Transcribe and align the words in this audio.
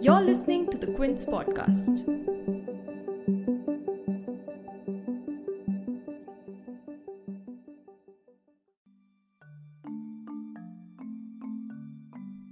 You're 0.00 0.22
listening 0.22 0.68
to 0.70 0.78
the 0.78 0.92
Quint 0.96 1.20
podcast. 1.20 2.02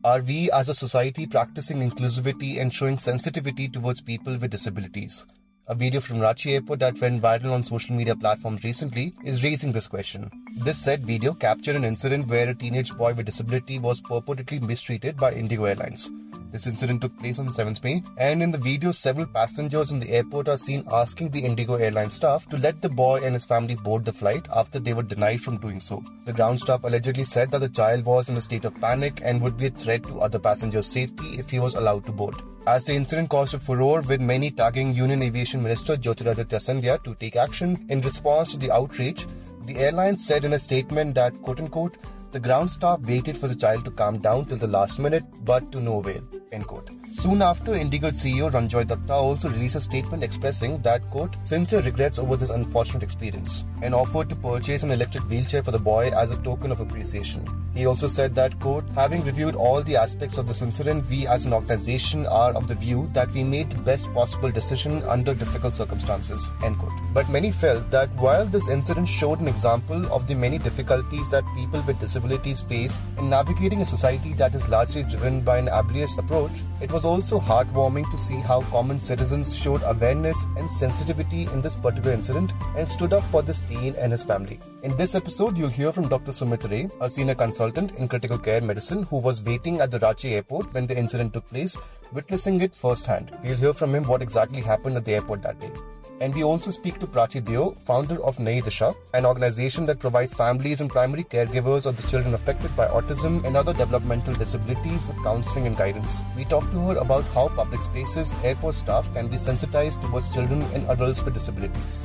Are 0.05 0.23
we 0.23 0.50
as 0.52 0.68
a 0.68 0.75
society 0.75 1.27
practicing 1.27 1.79
inclusivity 1.79 2.61
and 2.61 2.73
showing 2.73 2.98
sensitivity 2.98 3.68
towards 3.68 4.00
people 4.00 4.39
with 4.39 4.52
disabilities? 4.52 5.27
A 5.66 5.75
video 5.75 6.00
from 6.00 6.18
Ranchi 6.18 6.52
Airport 6.52 6.79
that 6.80 7.00
went 7.00 7.20
viral 7.20 7.55
on 7.55 7.64
social 7.64 7.96
media 7.96 8.14
platforms 8.14 8.62
recently 8.62 9.14
is 9.25 9.43
raising 9.43 9.73
this 9.73 9.89
question. 9.89 10.30
This 10.61 10.77
said 10.77 11.07
video 11.07 11.35
captured 11.35 11.77
an 11.77 11.85
incident 11.85 12.27
where 12.27 12.49
a 12.49 12.55
teenage 12.55 12.93
boy 12.93 13.15
with 13.15 13.27
disability 13.27 13.79
was 13.79 14.01
purportedly 14.01 14.61
mistreated 14.61 15.17
by 15.17 15.33
Indigo 15.33 15.65
Airlines. 15.65 16.11
This 16.51 16.66
incident 16.66 17.01
took 17.01 17.16
place 17.16 17.39
on 17.39 17.47
7th 17.47 17.85
May, 17.85 18.03
and 18.19 18.43
in 18.43 18.51
the 18.51 18.59
video, 18.59 18.91
several 18.91 19.27
passengers 19.27 19.93
in 19.93 20.01
the 20.01 20.11
airport 20.11 20.49
are 20.49 20.57
seen 20.57 20.83
asking 20.91 21.30
the 21.30 21.45
Indigo 21.45 21.75
Airlines 21.77 22.15
staff 22.15 22.49
to 22.49 22.59
let 22.59 22.83
the 22.83 22.89
boy 22.89 23.21
and 23.23 23.35
his 23.35 23.45
family 23.45 23.77
board 23.77 24.05
the 24.05 24.13
flight 24.13 24.49
after 24.52 24.80
they 24.80 24.95
were 24.95 25.05
denied 25.05 25.43
from 25.43 25.59
doing 25.59 25.79
so. 25.79 26.02
The 26.25 26.33
ground 26.33 26.61
staff 26.61 26.83
allegedly 26.83 27.25
said 27.25 27.51
that 27.52 27.61
the 27.61 27.69
child 27.69 28.05
was 28.05 28.29
in 28.29 28.37
a 28.37 28.41
state 28.41 28.65
of 28.65 28.75
panic 28.80 29.21
and 29.23 29.41
would 29.41 29.57
be 29.57 29.66
a 29.66 29.71
threat 29.71 30.02
to 30.05 30.21
other 30.21 30.41
passengers' 30.41 30.87
safety 30.87 31.38
if 31.38 31.51
he 31.51 31.61
was 31.61 31.75
allowed 31.75 32.05
to 32.07 32.13
board. 32.13 32.35
As 32.66 32.85
the 32.85 32.95
incident 32.95 33.30
caused 33.30 33.55
a 33.55 33.59
furore 33.61 34.01
with 34.01 34.21
many 34.21 34.51
tagging 34.51 34.95
Union 34.95 35.23
Aviation 35.23 35.63
Minister 35.63 35.97
Jyotiraditya 35.97 36.61
Scindia 36.61 37.02
to 37.05 37.15
take 37.15 37.37
action 37.37 37.87
in 37.88 38.01
response 38.01 38.51
to 38.51 38.59
the 38.59 38.73
outrage, 38.73 39.27
the 39.65 39.77
airline 39.79 40.17
said 40.17 40.45
in 40.45 40.53
a 40.53 40.59
statement 40.59 41.15
that, 41.15 41.41
quote 41.43 41.61
unquote, 41.61 41.97
the 42.33 42.41
ground 42.41 42.71
staff 42.71 43.01
waited 43.01 43.37
for 43.37 43.49
the 43.49 43.55
child 43.55 43.85
to 43.85 43.91
calm 43.91 44.19
down 44.19 44.45
till 44.47 44.59
the 44.59 44.66
last 44.66 44.99
minute, 44.99 45.25
but 45.45 45.71
to 45.73 45.80
no 45.80 46.01
avail. 46.01 46.23
End 46.53 46.66
quote. 46.66 46.91
Soon 47.11 47.41
after, 47.41 47.75
Indigo 47.75 48.10
CEO 48.10 48.52
Ronojoy 48.52 48.85
Dutta 48.85 49.10
also 49.10 49.49
released 49.49 49.77
a 49.77 49.80
statement 49.80 50.23
expressing 50.23 50.80
that, 50.82 51.02
quote, 51.10 51.35
sincere 51.43 51.80
regrets 51.80 52.19
over 52.19 52.37
this 52.37 52.51
unfortunate 52.51 53.02
experience 53.02 53.65
and 53.82 53.95
offered 53.95 54.29
to 54.29 54.37
purchase 54.37 54.82
an 54.82 54.91
electric 54.91 55.24
wheelchair 55.24 55.63
for 55.63 55.71
the 55.71 55.79
boy 55.79 56.10
as 56.15 56.30
a 56.30 56.43
token 56.43 56.71
of 56.71 56.80
appreciation. 56.80 57.47
He 57.74 57.87
also 57.87 58.09
said 58.09 58.35
that, 58.35 58.59
quote, 58.60 58.88
having 58.91 59.23
reviewed 59.24 59.55
all 59.55 59.82
the 59.82 59.97
aspects 59.97 60.37
of 60.37 60.47
this 60.47 60.63
incident, 60.63 61.09
we 61.09 61.27
as 61.27 61.47
an 61.47 61.52
organization 61.52 62.27
are 62.27 62.52
of 62.52 62.66
the 62.66 62.74
view 62.74 63.09
that 63.13 63.30
we 63.32 63.43
made 63.45 63.71
the 63.71 63.82
best 63.82 64.12
possible 64.12 64.50
decision 64.50 65.03
under 65.04 65.32
difficult 65.32 65.75
circumstances, 65.75 66.50
end 66.65 66.78
quote. 66.78 66.93
But 67.15 67.31
many 67.31 67.53
felt 67.53 67.91
that 67.91 68.12
while 68.16 68.47
this 68.47 68.69
incident 68.69 69.09
showed 69.09 69.41
an 69.41 69.49
example 69.49 70.06
of 70.12 70.27
the 70.27 70.34
many 70.34 70.59
difficulties 70.59 71.31
that 71.31 71.44
people 71.54 71.81
with 71.82 72.00
disabilities 72.00 72.60
face 72.60 73.00
in 73.16 73.31
navigating 73.31 73.81
a 73.81 73.87
society 73.87 74.32
that 74.34 74.54
is 74.54 74.69
largely 74.69 75.04
driven 75.04 75.41
by 75.41 75.59
an 75.59 75.69
ableist 75.69 76.19
approach, 76.19 76.62
it 76.81 76.91
was 76.91 76.97
also 77.04 77.38
heartwarming 77.38 78.10
to 78.10 78.19
see 78.19 78.37
how 78.37 78.60
common 78.62 78.99
citizens 78.99 79.54
showed 79.54 79.82
awareness 79.84 80.47
and 80.56 80.71
sensitivity 80.71 81.43
in 81.53 81.60
this 81.60 81.75
particular 81.75 82.12
incident 82.12 82.53
and 82.77 82.88
stood 82.88 83.12
up 83.12 83.22
for 83.25 83.43
this 83.43 83.60
teen 83.62 83.94
and 83.97 84.12
his 84.12 84.25
family. 84.25 84.60
In 84.82 84.97
this 84.97 85.15
episode, 85.15 85.59
you'll 85.59 85.69
hear 85.69 85.93
from 85.93 86.09
Dr. 86.09 86.32
Sumit 86.32 86.71
Ray, 86.71 86.88
a 87.00 87.10
senior 87.10 87.34
consultant 87.34 87.93
in 87.97 88.09
critical 88.09 88.38
care 88.38 88.60
medicine 88.60 89.03
who 89.04 89.19
was 89.19 89.43
waiting 89.43 89.81
at 89.81 89.91
the 89.91 89.99
Ranchi 89.99 90.32
airport 90.32 90.72
when 90.72 90.87
the 90.87 90.97
incident 90.97 91.34
took 91.34 91.47
place, 91.47 91.76
witnessing 92.12 92.60
it 92.60 92.75
firsthand. 92.75 93.31
We'll 93.43 93.56
hear 93.56 93.72
from 93.72 93.94
him 93.94 94.04
what 94.04 94.22
exactly 94.22 94.60
happened 94.60 94.97
at 94.97 95.04
the 95.04 95.15
airport 95.15 95.43
that 95.43 95.60
day. 95.60 95.72
And 96.21 96.34
we 96.34 96.43
also 96.43 96.72
speak 96.72 96.99
to 96.99 97.06
Prachi 97.06 97.44
Deo, 97.44 97.71
founder 97.71 98.21
of 98.25 98.38
Nayi 98.38 98.60
Disha, 98.62 98.97
an 99.15 99.25
organization 99.25 99.87
that 99.87 100.00
provides 100.00 100.34
families 100.34 100.81
and 100.81 100.91
primary 100.91 101.22
caregivers 101.22 101.87
of 101.87 101.97
the 101.97 102.09
children 102.09 102.34
affected 102.34 102.75
by 102.76 102.88
autism 102.88 103.44
and 103.44 103.56
other 103.56 103.72
developmental 103.72 104.34
disabilities 104.34 105.06
with 105.06 105.22
counseling 105.22 105.69
and 105.69 105.76
guidance. 105.76 106.22
We 106.37 106.44
talk 106.44 106.69
to 106.72 106.81
her 106.81 106.88
about 106.97 107.25
how 107.34 107.49
public 107.49 107.81
spaces, 107.81 108.34
airport 108.43 108.75
staff 108.75 109.12
can 109.15 109.28
be 109.28 109.37
sensitized 109.37 110.00
towards 110.00 110.33
children 110.33 110.62
and 110.72 110.89
adults 110.89 111.22
with 111.22 111.34
disabilities. 111.34 112.04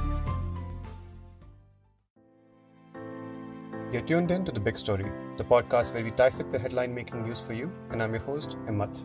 You're 3.91 4.01
tuned 4.01 4.31
in 4.31 4.43
to 4.45 4.51
The 4.51 4.59
Big 4.59 4.77
Story, 4.77 5.05
the 5.37 5.43
podcast 5.43 5.93
where 5.93 6.03
we 6.03 6.11
dissect 6.11 6.51
the 6.51 6.59
headline 6.59 6.95
making 6.95 7.23
news 7.23 7.39
for 7.39 7.53
you, 7.53 7.71
and 7.91 8.01
I'm 8.01 8.11
your 8.11 8.23
host, 8.23 8.57
Himmat. 8.65 9.03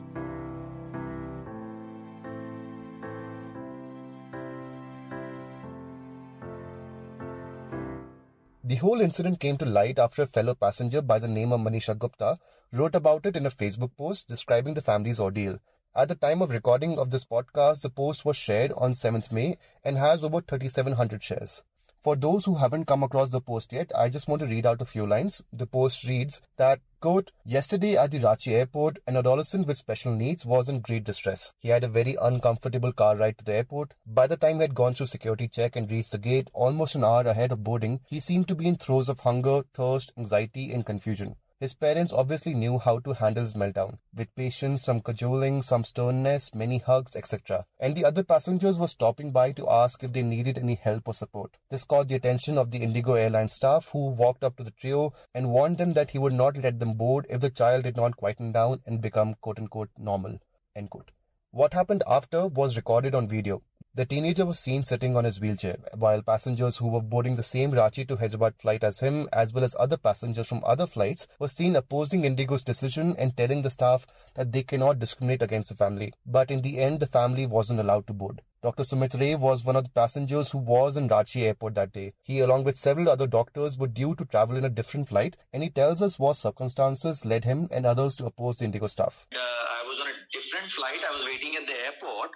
The 8.68 8.76
whole 8.76 9.00
incident 9.00 9.40
came 9.40 9.56
to 9.56 9.64
light 9.64 9.98
after 9.98 10.20
a 10.20 10.26
fellow 10.26 10.54
passenger 10.54 11.00
by 11.00 11.18
the 11.18 11.26
name 11.26 11.54
of 11.54 11.60
Manisha 11.60 11.98
Gupta 11.98 12.38
wrote 12.70 12.94
about 12.94 13.24
it 13.24 13.34
in 13.34 13.46
a 13.46 13.50
Facebook 13.50 13.96
post 13.96 14.28
describing 14.28 14.74
the 14.74 14.82
family's 14.82 15.18
ordeal. 15.18 15.58
At 15.96 16.08
the 16.08 16.14
time 16.14 16.42
of 16.42 16.50
recording 16.50 16.98
of 16.98 17.08
this 17.08 17.24
podcast, 17.24 17.80
the 17.80 17.88
post 17.88 18.26
was 18.26 18.36
shared 18.36 18.72
on 18.72 18.92
7th 18.92 19.32
May 19.32 19.56
and 19.82 19.96
has 19.96 20.22
over 20.22 20.42
3,700 20.42 21.22
shares. 21.22 21.62
For 22.04 22.14
those 22.14 22.44
who 22.44 22.54
haven't 22.54 22.84
come 22.84 23.02
across 23.02 23.30
the 23.30 23.40
post 23.40 23.72
yet, 23.72 23.90
I 23.92 24.08
just 24.08 24.28
want 24.28 24.38
to 24.40 24.46
read 24.46 24.66
out 24.66 24.80
a 24.80 24.84
few 24.84 25.04
lines. 25.04 25.42
The 25.52 25.66
post 25.66 26.04
reads 26.04 26.40
that, 26.56 26.80
quote, 27.00 27.32
Yesterday 27.44 27.96
at 27.96 28.12
the 28.12 28.20
Ranchi 28.20 28.52
airport, 28.52 29.00
an 29.08 29.16
adolescent 29.16 29.66
with 29.66 29.78
special 29.78 30.14
needs 30.14 30.46
was 30.46 30.68
in 30.68 30.80
great 30.80 31.02
distress. 31.02 31.52
He 31.58 31.70
had 31.70 31.82
a 31.82 31.88
very 31.88 32.16
uncomfortable 32.22 32.92
car 32.92 33.16
ride 33.16 33.38
to 33.38 33.44
the 33.44 33.54
airport. 33.54 33.94
By 34.06 34.28
the 34.28 34.36
time 34.36 34.56
he 34.56 34.62
had 34.62 34.76
gone 34.76 34.94
through 34.94 35.06
security 35.06 35.48
check 35.48 35.74
and 35.74 35.90
reached 35.90 36.12
the 36.12 36.18
gate 36.18 36.48
almost 36.52 36.94
an 36.94 37.02
hour 37.02 37.22
ahead 37.22 37.50
of 37.50 37.64
boarding, 37.64 38.00
he 38.06 38.20
seemed 38.20 38.46
to 38.46 38.54
be 38.54 38.68
in 38.68 38.76
throes 38.76 39.08
of 39.08 39.20
hunger, 39.20 39.62
thirst, 39.74 40.12
anxiety, 40.16 40.72
and 40.72 40.86
confusion. 40.86 41.34
His 41.60 41.74
parents 41.74 42.12
obviously 42.12 42.54
knew 42.54 42.78
how 42.78 43.00
to 43.00 43.14
handle 43.14 43.42
his 43.42 43.54
meltdown, 43.54 43.98
with 44.14 44.32
patience, 44.36 44.84
some 44.84 45.00
cajoling, 45.00 45.62
some 45.62 45.82
sternness, 45.82 46.54
many 46.54 46.78
hugs, 46.78 47.16
etc. 47.16 47.66
And 47.80 47.96
the 47.96 48.04
other 48.04 48.22
passengers 48.22 48.78
were 48.78 48.86
stopping 48.86 49.32
by 49.32 49.50
to 49.52 49.68
ask 49.68 50.04
if 50.04 50.12
they 50.12 50.22
needed 50.22 50.56
any 50.56 50.76
help 50.76 51.08
or 51.08 51.14
support. 51.14 51.56
This 51.68 51.82
caught 51.82 52.06
the 52.06 52.14
attention 52.14 52.58
of 52.58 52.70
the 52.70 52.78
Indigo 52.78 53.14
Airlines 53.14 53.54
staff, 53.54 53.88
who 53.88 54.06
walked 54.10 54.44
up 54.44 54.56
to 54.58 54.62
the 54.62 54.70
trio 54.70 55.12
and 55.34 55.50
warned 55.50 55.78
them 55.78 55.94
that 55.94 56.10
he 56.10 56.18
would 56.18 56.32
not 56.32 56.56
let 56.56 56.78
them 56.78 56.94
board 56.94 57.26
if 57.28 57.40
the 57.40 57.50
child 57.50 57.82
did 57.82 57.96
not 57.96 58.16
quieten 58.16 58.52
down 58.52 58.80
and 58.86 59.00
become 59.00 59.34
quote 59.40 59.58
unquote 59.58 59.90
normal. 59.98 60.38
End 60.76 60.90
quote. 60.90 61.10
What 61.50 61.74
happened 61.74 62.04
after 62.06 62.46
was 62.46 62.76
recorded 62.76 63.16
on 63.16 63.26
video. 63.26 63.62
The 63.98 64.06
teenager 64.06 64.46
was 64.46 64.60
seen 64.60 64.84
sitting 64.84 65.16
on 65.16 65.24
his 65.24 65.40
wheelchair, 65.40 65.76
while 65.96 66.22
passengers 66.22 66.76
who 66.76 66.88
were 66.88 67.02
boarding 67.02 67.34
the 67.34 67.42
same 67.42 67.72
Ranchi 67.72 68.06
to 68.06 68.14
Hyderabad 68.16 68.54
flight 68.56 68.84
as 68.84 69.00
him, 69.00 69.28
as 69.32 69.52
well 69.52 69.64
as 69.64 69.74
other 69.76 69.96
passengers 69.96 70.46
from 70.46 70.62
other 70.64 70.86
flights, 70.86 71.26
were 71.40 71.48
seen 71.48 71.74
opposing 71.74 72.24
Indigo's 72.24 72.62
decision 72.62 73.16
and 73.18 73.36
telling 73.36 73.62
the 73.62 73.70
staff 73.70 74.06
that 74.36 74.52
they 74.52 74.62
cannot 74.62 75.00
discriminate 75.00 75.42
against 75.42 75.70
the 75.70 75.74
family. 75.74 76.14
But 76.24 76.52
in 76.52 76.62
the 76.62 76.78
end, 76.78 77.00
the 77.00 77.08
family 77.08 77.44
wasn't 77.44 77.80
allowed 77.80 78.06
to 78.06 78.12
board. 78.12 78.40
Dr. 78.62 78.84
Sumit 78.84 79.18
Ray 79.18 79.34
was 79.34 79.64
one 79.64 79.74
of 79.74 79.82
the 79.82 79.90
passengers 79.90 80.52
who 80.52 80.58
was 80.58 80.96
in 80.96 81.08
Ranchi 81.08 81.42
airport 81.42 81.74
that 81.74 81.92
day. 81.92 82.12
He, 82.22 82.38
along 82.38 82.62
with 82.62 82.78
several 82.78 83.08
other 83.08 83.26
doctors, 83.26 83.76
were 83.76 83.88
due 83.88 84.14
to 84.14 84.24
travel 84.24 84.56
in 84.56 84.64
a 84.64 84.68
different 84.68 85.08
flight, 85.08 85.36
and 85.52 85.60
he 85.60 85.70
tells 85.70 86.02
us 86.02 86.20
what 86.20 86.36
circumstances 86.36 87.24
led 87.24 87.44
him 87.44 87.68
and 87.72 87.84
others 87.84 88.14
to 88.16 88.26
oppose 88.26 88.58
the 88.58 88.64
Indigo 88.66 88.86
staff. 88.86 89.26
Uh, 89.34 89.38
I 89.40 89.82
was 89.88 89.98
on 89.98 90.06
a 90.06 90.14
different 90.32 90.70
flight. 90.70 91.00
I 91.04 91.16
was 91.16 91.24
waiting 91.24 91.56
at 91.56 91.66
the 91.66 91.84
airport, 91.84 92.30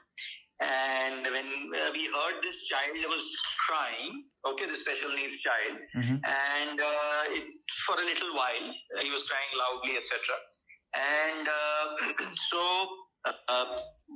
and 0.63 1.27
when 1.27 1.49
uh, 1.75 1.91
we 1.93 2.07
heard 2.07 2.43
this 2.43 2.67
child 2.67 2.97
was 3.09 3.37
crying, 3.67 4.25
okay, 4.47 4.67
the 4.67 4.77
special 4.77 5.11
needs 5.15 5.41
child, 5.41 5.79
and 6.25 6.81
uh, 6.81 7.37
it, 7.37 7.45
for 7.87 7.97
a 7.97 8.05
little 8.05 8.35
while 8.35 8.67
he 9.01 9.11
was 9.11 9.23
crying 9.25 9.53
loudly, 9.59 9.97
etc. 9.97 10.19
And 10.95 11.49
uh, 11.49 12.25
so 12.51 12.87
uh, 13.25 13.65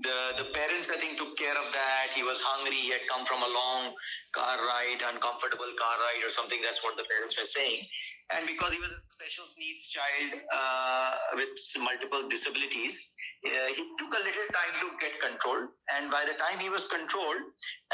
the 0.03 0.19
the 0.37 0.47
parents, 0.53 0.91
I 0.91 0.99
think, 0.99 1.17
took 1.17 1.39
care 1.39 1.55
of 1.55 1.73
that. 1.73 2.13
He 2.13 2.23
was 2.23 2.41
hungry. 2.43 2.75
He 2.75 2.91
had 2.91 3.07
come 3.09 3.25
from 3.25 3.41
a 3.41 3.49
long 3.49 3.95
car 4.35 4.59
ride, 4.59 5.01
uncomfortable 5.01 5.71
car 5.79 5.97
ride, 6.03 6.23
or 6.27 6.31
something. 6.31 6.59
That's 6.61 6.83
what 6.83 6.99
the 6.99 7.07
parents 7.09 7.39
were 7.39 7.49
saying. 7.49 7.87
And 8.35 8.47
because 8.47 8.75
he 8.75 8.81
was 8.83 8.91
a 8.91 9.01
special 9.09 9.47
needs 9.57 9.89
child 9.89 10.43
uh, 10.53 11.11
with 11.39 11.55
multiple 11.81 12.29
disabilities, 12.29 12.99
uh, 13.47 13.71
he 13.71 13.83
took 13.97 14.13
a 14.13 14.23
little 14.27 14.49
time 14.51 14.75
to 14.83 14.89
get 14.99 15.17
controlled. 15.23 15.71
And 15.95 16.11
by 16.11 16.27
the 16.27 16.35
time 16.35 16.59
he 16.59 16.69
was 16.69 16.91
controlled, 16.91 17.41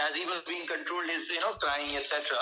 as 0.01 0.17
he 0.17 0.25
was 0.25 0.43
being 0.49 0.67
controlled, 0.67 1.07
his 1.13 1.29
you 1.29 1.45
know 1.45 1.55
crying, 1.61 1.95
etc. 1.95 2.35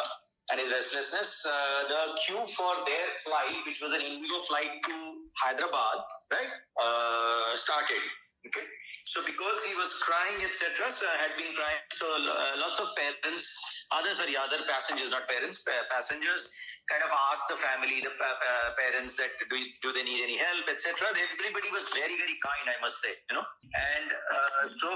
And 0.51 0.59
his 0.59 0.73
restlessness, 0.73 1.47
uh, 1.47 1.87
the 1.87 2.03
queue 2.27 2.43
for 2.57 2.73
their 2.87 3.07
flight, 3.27 3.55
which 3.67 3.83
was 3.83 3.93
an 3.93 4.03
Indigo 4.03 4.41
flight 4.49 4.83
to 4.83 4.95
Hyderabad, 5.43 5.99
right, 6.33 6.53
uh, 6.81 7.55
started. 7.55 8.03
Okay. 8.47 8.65
So 9.05 9.21
because 9.27 9.65
he 9.65 9.75
was 9.75 9.93
crying, 10.01 10.45
etc., 10.45 10.89
so 10.89 11.05
I 11.05 11.19
had 11.21 11.37
been 11.37 11.53
crying. 11.53 11.83
So 11.93 12.07
uh, 12.07 12.57
lots 12.61 12.79
of 12.81 12.89
parents, 12.97 13.45
others, 13.93 14.19
sorry, 14.19 14.37
other 14.37 14.65
passengers, 14.69 15.11
not 15.11 15.29
parents, 15.29 15.63
pa- 15.63 15.89
passengers 15.91 16.49
kind 16.91 17.07
of 17.07 17.11
asked 17.31 17.47
the 17.47 17.55
family, 17.55 18.03
the 18.03 18.11
uh, 18.11 18.75
parents, 18.75 19.15
that 19.23 19.31
do, 19.39 19.57
do 19.81 19.89
they 19.95 20.03
need 20.03 20.27
any 20.27 20.35
help, 20.35 20.67
etc. 20.67 21.07
Everybody 21.15 21.71
was 21.71 21.87
very, 21.95 22.19
very 22.19 22.37
kind, 22.43 22.67
I 22.67 22.77
must 22.83 22.99
say, 22.99 23.15
you 23.31 23.35
know. 23.39 23.47
And 23.71 24.09
uh, 24.11 24.63
so 24.83 24.89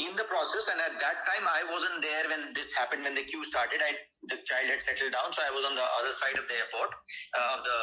in 0.00 0.16
the 0.16 0.24
process, 0.24 0.72
and 0.72 0.80
at 0.80 0.96
that 0.96 1.28
time, 1.28 1.44
I 1.44 1.68
wasn't 1.68 2.00
there 2.00 2.24
when 2.32 2.56
this 2.56 2.72
happened, 2.72 3.04
when 3.04 3.12
the 3.12 3.28
queue 3.28 3.44
started. 3.44 3.84
I 3.84 3.92
the 4.30 4.38
child 4.46 4.70
had 4.70 4.80
settled 4.80 5.10
down, 5.10 5.34
so 5.34 5.42
I 5.42 5.50
was 5.50 5.66
on 5.66 5.74
the 5.74 5.82
other 5.98 6.14
side 6.14 6.38
of 6.38 6.46
the 6.46 6.54
airport, 6.54 6.94
uh, 7.34 7.58
of 7.58 7.60
the 7.66 7.80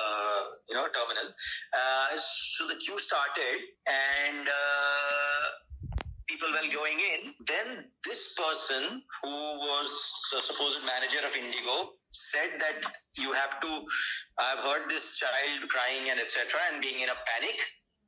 you 0.72 0.76
know 0.76 0.88
terminal. 0.88 1.28
Uh, 1.76 2.16
so 2.16 2.68
the 2.68 2.80
queue 2.80 2.98
started, 2.98 3.60
and 3.88 4.48
uh, 4.48 5.39
people 6.40 6.54
were 6.56 6.72
going 6.74 7.00
in. 7.00 7.34
Then 7.46 7.86
this 8.06 8.34
person, 8.34 9.04
who 9.22 9.30
was 9.30 9.90
a 10.38 10.42
supposed 10.42 10.80
manager 10.86 11.20
of 11.26 11.36
Indigo, 11.36 11.92
said 12.12 12.60
that 12.60 12.80
you 13.18 13.34
have 13.34 13.60
to. 13.60 13.86
I've 14.40 14.64
heard 14.64 14.90
this 14.90 15.20
child 15.20 15.70
crying 15.70 16.10
and 16.10 16.20
etc. 16.20 16.60
and 16.72 16.82
being 16.82 17.02
in 17.02 17.10
a 17.10 17.20
panic. 17.28 17.60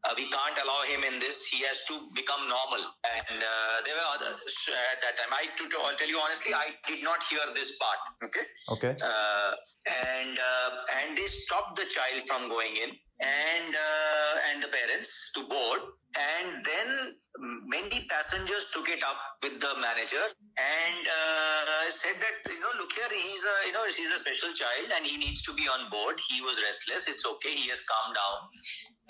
Uh, 0.04 0.18
we 0.18 0.26
can't 0.32 0.58
allow 0.66 0.82
him 0.90 1.04
in 1.14 1.20
this. 1.20 1.46
He 1.46 1.62
has 1.62 1.86
to 1.86 2.10
become 2.16 2.42
normal. 2.50 2.90
And 3.06 3.38
uh, 3.38 3.86
there 3.86 3.94
were 3.94 4.10
others 4.18 4.42
at 4.74 4.98
that 5.06 5.14
time. 5.14 5.30
I, 5.30 5.46
to, 5.46 5.70
to, 5.70 5.78
I'll 5.86 5.96
tell 5.96 6.10
you 6.10 6.18
honestly, 6.18 6.56
I 6.56 6.74
did 6.88 7.04
not 7.04 7.22
hear 7.30 7.42
this 7.54 7.78
part. 7.78 8.02
Okay. 8.26 8.46
Okay. 8.74 8.96
Uh, 8.98 9.54
and 9.86 10.38
uh, 10.38 10.70
and 11.02 11.18
they 11.18 11.26
stopped 11.26 11.78
the 11.78 11.86
child 11.86 12.26
from 12.26 12.50
going 12.50 12.74
in, 12.78 12.98
and 13.22 13.72
uh, 13.74 14.50
and 14.52 14.62
the 14.62 14.68
parents 14.68 15.32
to 15.34 15.46
board. 15.46 15.82
And 16.12 16.60
then 16.66 17.16
many 17.64 18.04
passengers 18.12 18.68
took 18.74 18.90
it 18.90 19.00
up 19.00 19.16
with 19.42 19.62
the 19.62 19.72
manager 19.80 20.26
and 20.60 21.04
uh, 21.08 21.88
said 21.88 22.20
that 22.20 22.44
you 22.52 22.60
know 22.60 22.74
look 22.76 22.92
here 22.92 23.08
he's 23.08 23.46
a 23.48 23.56
you 23.68 23.74
know 23.74 23.88
he's 23.88 24.12
a 24.12 24.20
special 24.20 24.52
child 24.52 24.92
and 24.92 25.08
he 25.08 25.16
needs 25.16 25.42
to 25.44 25.54
be 25.54 25.70
on 25.72 25.88
board. 25.90 26.20
He 26.20 26.42
was 26.42 26.60
restless. 26.60 27.08
It's 27.08 27.26
okay. 27.38 27.56
He 27.56 27.70
has 27.70 27.80
calmed 27.88 28.18
down. 28.18 28.40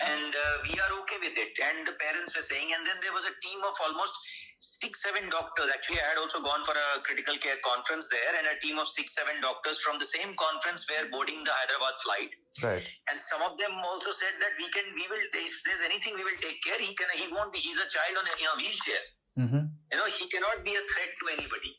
And 0.02 0.30
uh, 0.34 0.54
we 0.66 0.78
are 0.78 0.92
okay 1.02 1.18
with 1.22 1.34
it. 1.38 1.54
And 1.58 1.86
the 1.86 1.98
parents 1.98 2.36
were 2.36 2.46
saying 2.46 2.70
and 2.70 2.86
then 2.86 3.02
there 3.02 3.12
was 3.12 3.26
a 3.26 3.34
team 3.42 3.58
of 3.66 3.74
almost 3.82 4.14
six 4.62 5.02
seven 5.02 5.26
doctors. 5.28 5.66
Actually 5.74 5.98
i 5.98 6.14
had 6.14 6.18
also 6.22 6.38
gone 6.38 6.62
for 6.62 6.72
a 6.72 7.02
critical 7.02 7.34
care 7.42 7.58
conference 7.66 8.06
there 8.08 8.32
and 8.38 8.46
a 8.46 8.56
team 8.62 8.78
of 8.78 8.86
six 8.86 9.14
seven 9.14 9.42
doctors 9.42 9.82
from 9.82 9.98
the 9.98 10.06
same 10.06 10.30
conference 10.38 10.86
were 10.86 11.10
boarding 11.10 11.42
the 11.42 11.50
hyderabad 11.50 11.98
flight. 11.98 12.30
Right. 12.62 12.86
And 13.10 13.18
some 13.18 13.42
of 13.42 13.58
them 13.58 13.74
also 13.82 14.14
said 14.14 14.38
that 14.38 14.54
we 14.56 14.70
can 14.70 14.86
we 14.94 15.04
will 15.10 15.24
if 15.34 15.54
there's 15.66 15.82
anything 15.84 16.14
we 16.14 16.22
will 16.22 16.38
take 16.38 16.62
care 16.62 16.78
he 16.78 16.94
can 16.94 17.10
he 17.18 17.26
won't 17.34 17.50
be 17.50 17.58
he's 17.58 17.82
a 17.82 17.88
child 17.90 18.14
on 18.14 18.24
a, 18.24 18.34
in 18.38 18.46
a 18.46 18.56
wheelchair. 18.56 19.02
Mm-hmm. 19.32 19.64
you 19.90 19.96
know 19.96 20.08
he 20.12 20.28
cannot 20.28 20.62
be 20.62 20.78
a 20.78 20.84
threat 20.94 21.10
to 21.10 21.24
anybody. 21.34 21.72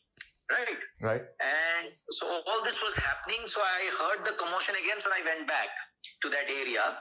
Right? 0.51 0.79
Right. 0.99 1.23
And 1.39 1.95
so 2.11 2.27
all 2.27 2.61
this 2.67 2.83
was 2.83 2.99
happening 2.99 3.47
so 3.47 3.63
i 3.63 3.81
heard 3.95 4.27
the 4.27 4.35
commotion 4.35 4.75
again 4.75 4.99
so 4.99 5.07
i 5.15 5.23
went 5.23 5.47
back 5.47 5.71
to 6.21 6.27
that 6.35 6.51
area 6.51 6.99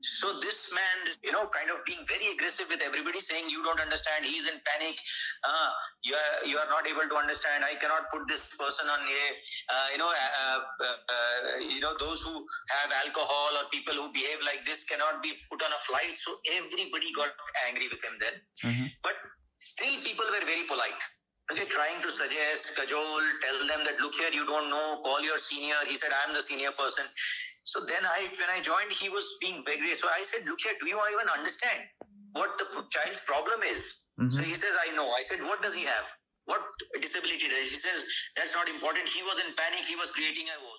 so 0.00 0.38
this 0.38 0.70
man, 0.70 1.10
you 1.24 1.32
know, 1.32 1.50
kind 1.50 1.70
of 1.74 1.82
being 1.84 1.98
very 2.06 2.30
aggressive 2.30 2.66
with 2.70 2.82
everybody, 2.82 3.18
saying 3.18 3.50
you 3.50 3.64
don't 3.64 3.80
understand. 3.80 4.24
He's 4.24 4.46
in 4.46 4.54
panic. 4.62 4.94
Uh, 5.42 5.70
you 6.04 6.14
are 6.14 6.46
you 6.46 6.56
are 6.58 6.70
not 6.70 6.86
able 6.86 7.02
to 7.02 7.16
understand. 7.18 7.64
I 7.66 7.74
cannot 7.74 8.06
put 8.14 8.28
this 8.28 8.54
person 8.54 8.86
on 8.86 9.00
a, 9.02 9.22
uh, 9.74 9.86
you 9.90 9.98
know, 9.98 10.06
uh, 10.06 10.60
uh, 10.86 10.86
uh, 10.86 11.58
you 11.58 11.80
know, 11.80 11.98
those 11.98 12.22
who 12.22 12.30
have 12.78 12.90
alcohol 13.04 13.50
or 13.58 13.66
people 13.74 13.94
who 13.94 14.06
behave 14.14 14.38
like 14.46 14.62
this 14.64 14.84
cannot 14.84 15.22
be 15.22 15.34
put 15.50 15.62
on 15.66 15.70
a 15.74 15.80
flight. 15.82 16.14
So 16.14 16.30
everybody 16.54 17.10
got 17.10 17.34
angry 17.66 17.90
with 17.90 17.98
him 17.98 18.14
then. 18.22 18.36
Mm-hmm. 18.62 18.86
But 19.02 19.18
still, 19.58 19.98
people 20.06 20.26
were 20.30 20.46
very 20.46 20.62
polite. 20.70 21.02
Okay, 21.50 21.64
trying 21.64 21.96
to 22.02 22.10
suggest, 22.10 22.76
cajole, 22.76 23.24
tell 23.40 23.58
them 23.66 23.80
that 23.88 23.98
look 24.04 24.14
here, 24.14 24.28
you 24.30 24.44
don't 24.44 24.68
know, 24.68 25.00
call 25.02 25.22
your 25.22 25.38
senior. 25.38 25.80
He 25.86 25.96
said, 25.96 26.10
I'm 26.12 26.34
the 26.34 26.42
senior 26.42 26.72
person. 26.72 27.06
So 27.62 27.80
then 27.84 28.04
I, 28.04 28.28
when 28.32 28.50
I 28.50 28.60
joined, 28.60 28.92
he 28.92 29.08
was 29.08 29.36
being 29.40 29.62
very. 29.64 29.94
So 29.94 30.08
I 30.08 30.22
said, 30.22 30.46
look 30.46 30.60
here, 30.60 30.72
do 30.80 30.88
you 30.88 30.98
even 31.12 31.28
understand 31.28 31.80
what 32.32 32.56
the 32.58 32.64
child's 32.90 33.20
problem 33.20 33.60
is? 33.68 34.00
Mm-hmm. 34.20 34.30
So 34.30 34.42
he 34.42 34.54
says, 34.54 34.74
I 34.86 34.94
know. 34.96 35.10
I 35.10 35.22
said, 35.22 35.40
what 35.40 35.62
does 35.62 35.74
he 35.74 35.84
have? 35.84 36.06
What 36.46 36.62
disability 37.00 37.48
does 37.48 37.68
he? 37.68 37.76
He 37.76 37.82
says, 37.82 38.04
that's 38.36 38.54
not 38.54 38.68
important. 38.68 39.08
He 39.08 39.22
was 39.22 39.38
in 39.46 39.54
panic. 39.54 39.84
He 39.84 39.96
was 39.96 40.10
creating 40.10 40.46
a 40.48 40.58
woe. 40.64 40.76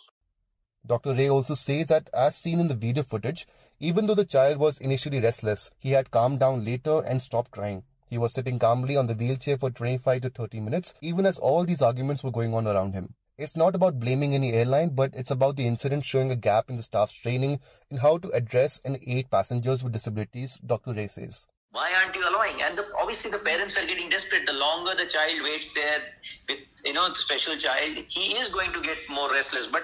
Dr. 0.87 1.13
Ray 1.13 1.29
also 1.29 1.53
says 1.53 1.87
that, 1.87 2.09
as 2.13 2.35
seen 2.35 2.59
in 2.59 2.67
the 2.67 2.73
video 2.73 3.03
footage, 3.03 3.45
even 3.79 4.07
though 4.07 4.15
the 4.15 4.25
child 4.25 4.57
was 4.57 4.79
initially 4.79 5.19
restless, 5.19 5.69
he 5.77 5.91
had 5.91 6.09
calmed 6.09 6.39
down 6.39 6.65
later 6.65 7.01
and 7.01 7.21
stopped 7.21 7.51
crying. 7.51 7.83
He 8.09 8.17
was 8.17 8.33
sitting 8.33 8.57
calmly 8.57 8.97
on 8.97 9.05
the 9.05 9.13
wheelchair 9.13 9.57
for 9.57 9.69
25 9.69 10.21
to 10.21 10.29
30 10.31 10.61
minutes, 10.61 10.95
even 11.01 11.27
as 11.27 11.37
all 11.37 11.63
these 11.63 11.83
arguments 11.83 12.23
were 12.23 12.31
going 12.31 12.55
on 12.55 12.65
around 12.65 12.93
him. 12.93 13.13
It's 13.39 13.55
not 13.55 13.73
about 13.73 14.01
blaming 14.01 14.35
any 14.35 14.51
airline, 14.51 14.89
but 14.89 15.11
it's 15.13 15.31
about 15.31 15.55
the 15.55 15.65
incident 15.65 16.03
showing 16.03 16.29
a 16.29 16.35
gap 16.35 16.69
in 16.69 16.75
the 16.75 16.83
staff's 16.83 17.13
training 17.13 17.61
in 17.89 17.95
how 17.95 18.17
to 18.17 18.29
address 18.31 18.81
and 18.83 18.99
aid 19.07 19.31
passengers 19.31 19.81
with 19.81 19.93
disabilities, 19.93 20.59
Dr. 20.65 20.91
Ray 20.91 21.07
says. 21.07 21.47
Why 21.71 21.89
aren't 22.01 22.13
you 22.17 22.27
allowing? 22.27 22.61
And 22.61 22.77
the, 22.77 22.85
obviously, 22.99 23.31
the 23.31 23.37
parents 23.37 23.77
are 23.77 23.85
getting 23.85 24.09
desperate. 24.09 24.45
The 24.45 24.51
longer 24.51 24.93
the 24.93 25.05
child 25.05 25.41
waits 25.41 25.73
there 25.73 26.01
with, 26.49 26.59
you 26.83 26.91
know, 26.91 27.07
the 27.07 27.15
special 27.15 27.55
child, 27.55 28.03
he 28.09 28.33
is 28.33 28.49
going 28.49 28.73
to 28.73 28.81
get 28.81 28.97
more 29.09 29.31
restless. 29.31 29.67
But 29.67 29.83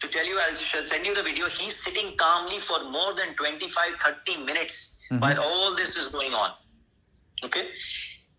to 0.00 0.08
tell 0.08 0.26
you, 0.26 0.38
I'll 0.46 0.54
send 0.54 1.06
you 1.06 1.14
the 1.14 1.22
video. 1.22 1.46
He's 1.46 1.76
sitting 1.76 2.14
calmly 2.18 2.58
for 2.58 2.84
more 2.90 3.14
than 3.14 3.34
25, 3.36 3.94
30 4.26 4.44
minutes 4.44 5.02
mm-hmm. 5.10 5.18
while 5.18 5.40
all 5.40 5.74
this 5.74 5.96
is 5.96 6.08
going 6.08 6.34
on. 6.34 6.50
Okay 7.42 7.68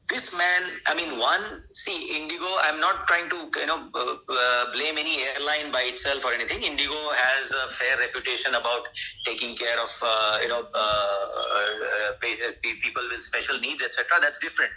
this 0.09 0.35
man, 0.37 0.63
I 0.85 0.95
mean, 0.95 1.17
one, 1.17 1.63
see, 1.73 2.17
Indigo, 2.17 2.47
I'm 2.61 2.79
not 2.79 3.07
trying 3.07 3.29
to, 3.29 3.49
you 3.59 3.65
know, 3.65 3.89
uh, 3.95 4.15
uh, 4.29 4.71
blame 4.73 4.97
any 4.97 5.23
airline 5.23 5.71
by 5.71 5.83
itself 5.83 6.25
or 6.25 6.33
anything. 6.33 6.61
Indigo 6.61 6.93
has 6.93 7.51
a 7.51 7.71
fair 7.73 7.97
reputation 7.97 8.55
about 8.55 8.87
taking 9.25 9.55
care 9.55 9.79
of, 9.79 9.91
uh, 10.01 10.39
you 10.41 10.49
know, 10.49 10.67
uh, 10.73 10.77
uh, 10.77 12.27
people 12.61 13.03
with 13.09 13.21
special 13.21 13.59
needs, 13.59 13.81
etc. 13.81 14.05
That's 14.21 14.39
different. 14.39 14.71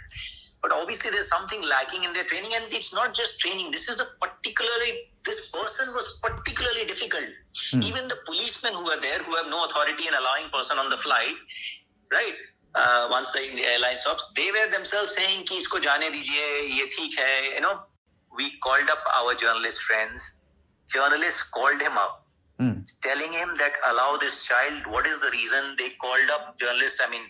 But 0.61 0.71
obviously, 0.71 1.11
there's 1.11 1.27
something 1.27 1.61
lacking 1.61 2.03
in 2.03 2.13
their 2.13 2.23
training, 2.23 2.51
and 2.55 2.65
it's 2.73 2.93
not 2.93 3.13
just 3.13 3.39
training. 3.39 3.71
This 3.71 3.89
is 3.89 3.99
a 3.99 4.07
particularly, 4.19 5.11
this 5.23 5.51
person 5.51 5.93
was 5.93 6.19
particularly 6.23 6.85
difficult. 6.85 7.29
Mm. 7.73 7.83
Even 7.83 8.07
the 8.07 8.17
policemen 8.25 8.73
who 8.73 8.89
are 8.89 8.99
there, 8.99 9.19
who 9.19 9.35
have 9.35 9.47
no 9.47 9.65
authority 9.65 10.07
in 10.07 10.13
allowing 10.13 10.49
person 10.51 10.79
on 10.79 10.89
the 10.89 10.97
flight, 10.97 11.35
right? 12.11 12.33
uh, 12.76 13.08
once 13.10 13.32
the 13.32 13.64
airline 13.66 13.96
stops, 13.96 14.30
they 14.36 14.50
were 14.50 14.70
themselves 14.70 15.14
saying 15.14 15.44
कि 15.48 15.56
इसको 15.56 15.78
जाने 15.86 16.10
दीजिए 16.10 16.60
ये 16.78 16.86
ठीक 16.96 17.18
है 17.18 17.54
you 17.54 17.60
know 17.60 17.74
we 18.38 18.50
called 18.66 18.90
up 18.90 19.04
our 19.18 19.34
journalist 19.34 19.82
friends 19.82 20.36
journalists 20.94 21.42
called 21.56 21.82
him 21.82 21.98
up 21.98 22.24
mm. 22.60 22.74
telling 23.02 23.32
him 23.32 23.50
that 23.58 23.76
allow 23.90 24.16
this 24.16 24.44
child 24.46 24.86
what 24.94 25.06
is 25.06 25.18
the 25.26 25.30
reason 25.36 25.76
they 25.78 25.90
called 26.06 26.34
up 26.36 26.58
journalist 26.58 27.02
I 27.06 27.10
mean 27.10 27.28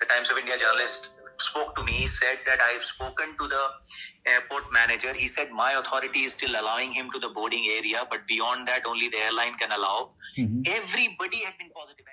the 0.00 0.06
Times 0.06 0.30
of 0.30 0.38
India 0.38 0.58
journalist 0.64 1.10
spoke 1.38 1.74
to 1.76 1.82
me 1.82 2.06
said 2.06 2.38
that 2.46 2.60
I've 2.62 2.84
spoken 2.84 3.36
to 3.40 3.48
the 3.48 3.64
airport 4.34 4.72
manager 4.72 5.12
he 5.12 5.26
said 5.26 5.50
my 5.50 5.72
authority 5.72 6.20
is 6.30 6.32
still 6.32 6.54
allowing 6.60 6.92
him 6.92 7.10
to 7.14 7.18
the 7.18 7.28
boarding 7.28 7.66
area 7.78 8.06
but 8.08 8.28
beyond 8.28 8.68
that 8.68 8.86
only 8.86 9.08
the 9.08 9.18
airline 9.18 9.54
can 9.54 9.72
allow 9.72 10.10
mm-hmm. 10.38 10.62
everybody 10.66 11.42
had 11.48 11.58
been 11.58 11.70
positive 11.80 12.06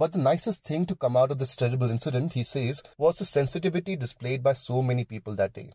but 0.00 0.12
the 0.12 0.18
nicest 0.18 0.64
thing 0.64 0.86
to 0.86 0.94
come 0.96 1.14
out 1.14 1.30
of 1.30 1.38
this 1.38 1.54
terrible 1.54 1.90
incident, 1.90 2.32
he 2.32 2.42
says, 2.42 2.82
was 2.96 3.18
the 3.18 3.26
sensitivity 3.26 3.96
displayed 3.96 4.42
by 4.42 4.54
so 4.54 4.80
many 4.80 5.04
people 5.04 5.36
that 5.36 5.52
day. 5.52 5.74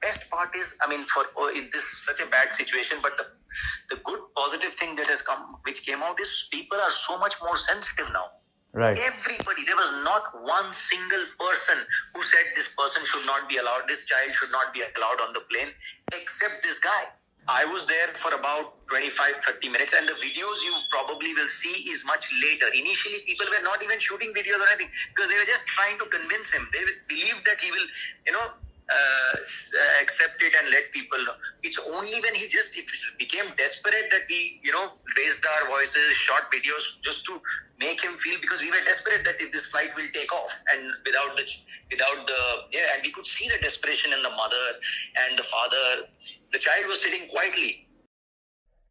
Best 0.00 0.30
part 0.30 0.54
is, 0.54 0.76
I 0.80 0.88
mean, 0.88 1.04
for 1.04 1.24
oh, 1.36 1.52
in 1.52 1.68
this 1.72 1.84
such 2.06 2.20
a 2.20 2.26
bad 2.26 2.54
situation, 2.54 2.98
but 3.02 3.18
the 3.18 3.26
the 3.90 4.00
good 4.04 4.20
positive 4.36 4.74
thing 4.74 4.94
that 4.94 5.08
has 5.08 5.20
come, 5.20 5.56
which 5.64 5.84
came 5.84 6.00
out, 6.00 6.20
is 6.20 6.48
people 6.52 6.78
are 6.78 6.92
so 6.92 7.18
much 7.18 7.34
more 7.42 7.56
sensitive 7.56 8.12
now. 8.12 8.26
Right. 8.72 8.96
Everybody, 8.96 9.64
there 9.66 9.74
was 9.74 9.90
not 10.04 10.30
one 10.44 10.72
single 10.72 11.24
person 11.40 11.74
who 12.14 12.22
said 12.22 12.54
this 12.54 12.68
person 12.68 13.04
should 13.04 13.26
not 13.26 13.48
be 13.48 13.56
allowed, 13.56 13.88
this 13.88 14.04
child 14.04 14.32
should 14.32 14.52
not 14.52 14.72
be 14.72 14.80
allowed 14.96 15.20
on 15.26 15.32
the 15.32 15.42
plane, 15.50 15.74
except 16.14 16.62
this 16.62 16.78
guy. 16.78 17.02
I 17.50 17.64
was 17.64 17.84
there 17.86 18.06
for 18.14 18.32
about 18.34 18.86
25 18.86 19.42
30 19.42 19.68
minutes, 19.70 19.92
and 19.92 20.06
the 20.06 20.14
videos 20.22 20.62
you 20.62 20.74
probably 20.88 21.34
will 21.34 21.48
see 21.48 21.90
is 21.90 22.04
much 22.06 22.30
later. 22.42 22.66
Initially, 22.78 23.26
people 23.26 23.46
were 23.50 23.62
not 23.62 23.82
even 23.82 23.98
shooting 23.98 24.32
videos 24.32 24.62
or 24.62 24.68
anything 24.70 24.90
because 25.10 25.28
they 25.28 25.36
were 25.36 25.50
just 25.50 25.66
trying 25.66 25.98
to 25.98 26.06
convince 26.06 26.52
him. 26.52 26.68
They 26.72 26.86
believed 27.08 27.44
that 27.46 27.60
he 27.60 27.72
will, 27.72 27.86
you 28.26 28.32
know, 28.32 28.46
uh, 28.90 29.36
accept 30.02 30.42
it 30.42 30.54
and 30.58 30.70
let 30.70 30.90
people 30.92 31.18
know. 31.24 31.34
It's 31.62 31.78
only 31.78 32.20
when 32.20 32.34
he 32.34 32.48
just 32.48 32.76
it 32.76 32.86
became 33.18 33.46
desperate 33.56 34.10
that 34.10 34.22
we, 34.28 34.60
you 34.62 34.72
know, 34.72 34.92
raised 35.16 35.44
our 35.46 35.68
voices, 35.68 36.14
shot 36.14 36.50
videos 36.52 37.00
just 37.02 37.24
to 37.26 37.40
make 37.78 38.02
him 38.02 38.16
feel 38.16 38.38
because 38.40 38.60
we 38.60 38.70
were 38.70 38.82
desperate 38.84 39.24
that 39.24 39.40
if 39.40 39.52
this 39.52 39.66
flight 39.66 39.90
will 39.96 40.08
take 40.12 40.32
off 40.32 40.52
and 40.72 40.92
without 41.06 41.36
the 41.36 41.44
without 41.90 42.26
the 42.26 42.42
yeah, 42.72 42.94
and 42.94 43.02
we 43.04 43.12
could 43.12 43.26
see 43.26 43.48
the 43.48 43.58
desperation 43.62 44.12
in 44.12 44.22
the 44.22 44.30
mother 44.30 44.66
and 45.26 45.38
the 45.38 45.44
father. 45.44 46.08
The 46.52 46.58
child 46.58 46.86
was 46.86 47.00
sitting 47.00 47.28
quietly 47.28 47.86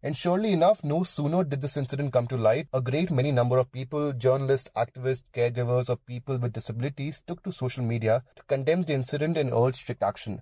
and 0.01 0.15
surely 0.15 0.53
enough, 0.53 0.83
no 0.83 1.03
sooner 1.03 1.43
did 1.43 1.61
this 1.61 1.75
incident 1.75 2.13
come 2.13 2.27
to 2.27 2.37
light, 2.37 2.67
a 2.73 2.81
great 2.81 3.11
many 3.11 3.31
number 3.31 3.57
of 3.57 3.71
people, 3.71 4.13
journalists, 4.13 4.71
activists, 4.75 5.23
caregivers 5.33 5.89
of 5.89 6.05
people 6.05 6.37
with 6.37 6.53
disabilities 6.53 7.21
took 7.27 7.43
to 7.43 7.51
social 7.51 7.83
media 7.83 8.23
to 8.35 8.43
condemn 8.43 8.83
the 8.83 8.93
incident 8.93 9.37
and 9.37 9.53
urge 9.53 9.75
strict 9.75 10.01
action. 10.01 10.41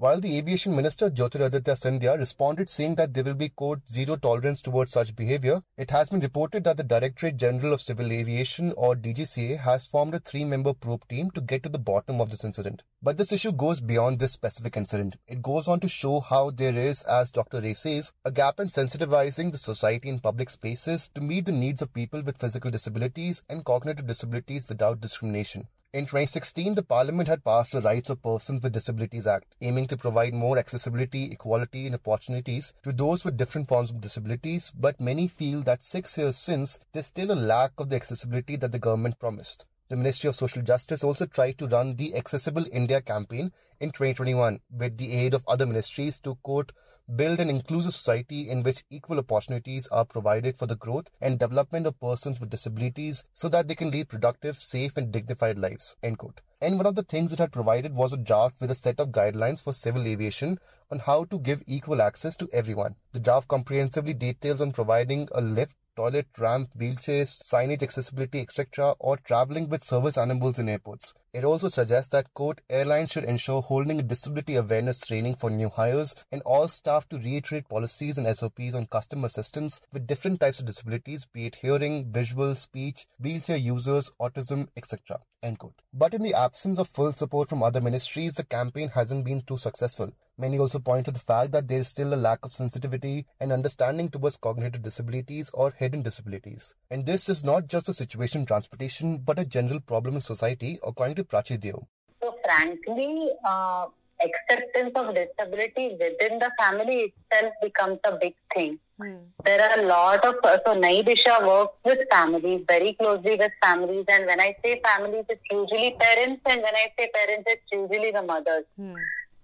While 0.00 0.20
the 0.20 0.38
aviation 0.38 0.76
minister 0.76 1.10
Jyotiraditya 1.10 1.76
Scindia 1.76 2.16
responded 2.16 2.70
saying 2.70 2.94
that 2.94 3.14
there 3.14 3.24
will 3.24 3.34
be 3.34 3.48
quote 3.48 3.80
zero 3.90 4.14
tolerance 4.14 4.62
towards 4.62 4.92
such 4.92 5.16
behavior, 5.16 5.60
it 5.76 5.90
has 5.90 6.08
been 6.08 6.20
reported 6.20 6.62
that 6.62 6.76
the 6.76 6.84
Directorate 6.84 7.36
General 7.36 7.72
of 7.72 7.80
Civil 7.80 8.12
Aviation 8.12 8.72
or 8.76 8.94
DGCA 8.94 9.58
has 9.58 9.88
formed 9.88 10.14
a 10.14 10.20
three-member 10.20 10.74
probe 10.74 11.08
team 11.08 11.32
to 11.32 11.40
get 11.40 11.64
to 11.64 11.68
the 11.68 11.80
bottom 11.80 12.20
of 12.20 12.30
this 12.30 12.44
incident. 12.44 12.84
But 13.02 13.16
this 13.16 13.32
issue 13.32 13.50
goes 13.50 13.80
beyond 13.80 14.20
this 14.20 14.30
specific 14.30 14.76
incident. 14.76 15.16
It 15.26 15.42
goes 15.42 15.66
on 15.66 15.80
to 15.80 15.88
show 15.88 16.20
how 16.20 16.50
there 16.50 16.76
is, 16.76 17.02
as 17.02 17.32
Dr. 17.32 17.60
Ray 17.60 17.74
says, 17.74 18.12
a 18.24 18.30
gap 18.30 18.60
in 18.60 18.68
sensitizing 18.68 19.50
the 19.50 19.58
society 19.58 20.08
in 20.08 20.20
public 20.20 20.50
spaces 20.50 21.10
to 21.16 21.20
meet 21.20 21.46
the 21.46 21.50
needs 21.50 21.82
of 21.82 21.92
people 21.92 22.22
with 22.22 22.38
physical 22.38 22.70
disabilities 22.70 23.42
and 23.48 23.64
cognitive 23.64 24.06
disabilities 24.06 24.68
without 24.68 25.00
discrimination. 25.00 25.66
In 25.94 26.04
2016, 26.04 26.74
the 26.74 26.82
Parliament 26.82 27.28
had 27.28 27.42
passed 27.42 27.72
the 27.72 27.80
Rights 27.80 28.10
of 28.10 28.22
Persons 28.22 28.62
with 28.62 28.74
Disabilities 28.74 29.26
Act, 29.26 29.54
aiming 29.62 29.86
to 29.86 29.96
provide 29.96 30.34
more 30.34 30.58
accessibility, 30.58 31.32
equality, 31.32 31.86
and 31.86 31.94
opportunities 31.94 32.74
to 32.82 32.92
those 32.92 33.24
with 33.24 33.38
different 33.38 33.68
forms 33.68 33.88
of 33.88 34.02
disabilities. 34.02 34.70
But 34.78 35.00
many 35.00 35.28
feel 35.28 35.62
that 35.62 35.82
six 35.82 36.18
years 36.18 36.36
since, 36.36 36.78
there's 36.92 37.06
still 37.06 37.32
a 37.32 37.40
lack 37.40 37.72
of 37.78 37.88
the 37.88 37.96
accessibility 37.96 38.56
that 38.56 38.70
the 38.70 38.78
government 38.78 39.18
promised. 39.18 39.64
The 39.90 39.96
Ministry 39.96 40.28
of 40.28 40.36
Social 40.36 40.60
Justice 40.60 41.02
also 41.02 41.24
tried 41.24 41.56
to 41.56 41.66
run 41.66 41.96
the 41.96 42.14
Accessible 42.14 42.66
India 42.70 43.00
campaign 43.00 43.52
in 43.80 43.90
2021 43.90 44.60
with 44.70 44.98
the 44.98 45.14
aid 45.14 45.32
of 45.32 45.48
other 45.48 45.64
ministries 45.64 46.18
to 46.18 46.34
quote 46.42 46.72
build 47.16 47.40
an 47.40 47.48
inclusive 47.48 47.94
society 47.94 48.50
in 48.50 48.62
which 48.62 48.84
equal 48.90 49.18
opportunities 49.18 49.86
are 49.86 50.04
provided 50.04 50.58
for 50.58 50.66
the 50.66 50.76
growth 50.76 51.08
and 51.22 51.38
development 51.38 51.86
of 51.86 51.98
persons 51.98 52.38
with 52.38 52.50
disabilities 52.50 53.24
so 53.32 53.48
that 53.48 53.66
they 53.66 53.74
can 53.74 53.90
lead 53.90 54.10
productive, 54.10 54.58
safe 54.58 54.94
and 54.98 55.10
dignified 55.10 55.56
lives. 55.56 55.96
End 56.02 56.18
quote. 56.18 56.42
And 56.60 56.76
one 56.76 56.84
of 56.84 56.94
the 56.94 57.02
things 57.02 57.32
it 57.32 57.38
had 57.38 57.50
provided 57.50 57.94
was 57.94 58.12
a 58.12 58.18
draft 58.18 58.60
with 58.60 58.70
a 58.70 58.74
set 58.74 59.00
of 59.00 59.08
guidelines 59.08 59.62
for 59.62 59.72
civil 59.72 60.06
aviation 60.06 60.58
on 60.90 60.98
how 60.98 61.24
to 61.24 61.38
give 61.38 61.62
equal 61.66 62.02
access 62.02 62.36
to 62.36 62.48
everyone. 62.52 62.96
The 63.12 63.20
draft 63.20 63.48
comprehensively 63.48 64.12
details 64.12 64.60
on 64.60 64.72
providing 64.72 65.30
a 65.32 65.40
lift 65.40 65.76
toilet, 65.98 66.28
ramp, 66.38 66.70
wheelchairs, 66.78 67.42
signage 67.42 67.82
accessibility, 67.82 68.40
etc., 68.40 68.94
or 69.00 69.16
traveling 69.16 69.68
with 69.68 69.82
service 69.82 70.16
animals 70.16 70.56
in 70.60 70.68
airports. 70.68 71.12
It 71.34 71.44
also 71.44 71.68
suggests 71.68 72.10
that, 72.10 72.32
quote, 72.34 72.60
airlines 72.70 73.10
should 73.10 73.24
ensure 73.24 73.60
holding 73.60 73.98
a 73.98 74.02
disability 74.04 74.54
awareness 74.54 75.00
training 75.00 75.34
for 75.34 75.50
new 75.50 75.68
hires 75.68 76.14
and 76.30 76.40
all 76.42 76.68
staff 76.68 77.08
to 77.08 77.18
reiterate 77.18 77.68
policies 77.68 78.16
and 78.16 78.28
SOPs 78.36 78.74
on 78.74 78.86
customer 78.86 79.26
assistance 79.26 79.80
with 79.92 80.06
different 80.06 80.38
types 80.38 80.60
of 80.60 80.66
disabilities, 80.66 81.26
be 81.26 81.46
it 81.46 81.56
hearing, 81.56 82.12
visual, 82.12 82.54
speech, 82.54 83.06
wheelchair 83.18 83.56
users, 83.56 84.10
autism, 84.20 84.68
etc. 84.76 85.18
End 85.42 85.58
quote. 85.58 85.82
But 85.92 86.14
in 86.14 86.22
the 86.22 86.34
absence 86.34 86.78
of 86.78 86.88
full 86.88 87.12
support 87.12 87.48
from 87.48 87.62
other 87.62 87.80
ministries, 87.80 88.34
the 88.34 88.44
campaign 88.44 88.90
hasn't 88.94 89.24
been 89.24 89.42
too 89.42 89.58
successful. 89.58 90.12
Many 90.40 90.56
also 90.60 90.78
point 90.78 91.04
to 91.06 91.10
the 91.10 91.18
fact 91.18 91.50
that 91.50 91.66
there 91.66 91.80
is 91.80 91.88
still 91.88 92.14
a 92.14 92.22
lack 92.24 92.44
of 92.44 92.54
sensitivity 92.54 93.26
and 93.40 93.50
understanding 93.50 94.08
towards 94.08 94.36
cognitive 94.36 94.82
disabilities 94.82 95.50
or 95.52 95.72
hidden 95.72 96.02
disabilities. 96.02 96.76
And 96.92 97.04
this 97.04 97.28
is 97.28 97.42
not 97.42 97.66
just 97.66 97.88
a 97.88 97.92
situation 97.92 98.42
in 98.42 98.46
transportation, 98.46 99.18
but 99.18 99.40
a 99.40 99.44
general 99.44 99.80
problem 99.80 100.14
in 100.14 100.20
society, 100.20 100.78
according 100.86 101.16
to 101.16 101.24
Prachi 101.24 101.58
Deo. 101.58 101.88
So, 102.22 102.36
frankly, 102.44 103.30
uh, 103.44 103.86
acceptance 104.22 104.92
of 104.94 105.12
disability 105.12 105.96
within 105.98 106.38
the 106.38 106.52
family 106.60 107.12
itself 107.12 107.52
becomes 107.60 107.98
a 108.04 108.16
big 108.16 108.34
thing. 108.54 108.78
Hmm. 109.00 109.16
There 109.44 109.60
are 109.60 109.80
a 109.80 109.86
lot 109.86 110.24
of 110.24 110.36
so 110.44 110.74
Nayi 110.74 111.04
Disha 111.04 111.44
works 111.46 111.74
with 111.84 111.98
families 112.10 112.62
very 112.68 112.94
closely 112.94 113.34
with 113.34 113.52
families, 113.60 114.04
and 114.08 114.26
when 114.26 114.40
I 114.40 114.56
say 114.64 114.80
families, 114.84 115.24
it's 115.28 115.42
usually 115.50 115.96
parents, 115.98 116.42
and 116.46 116.62
when 116.62 116.74
I 116.76 116.92
say 116.96 117.10
parents, 117.12 117.44
it's 117.46 117.62
usually 117.72 118.12
the 118.12 118.22
mothers. 118.22 118.64
Hmm. 118.76 118.94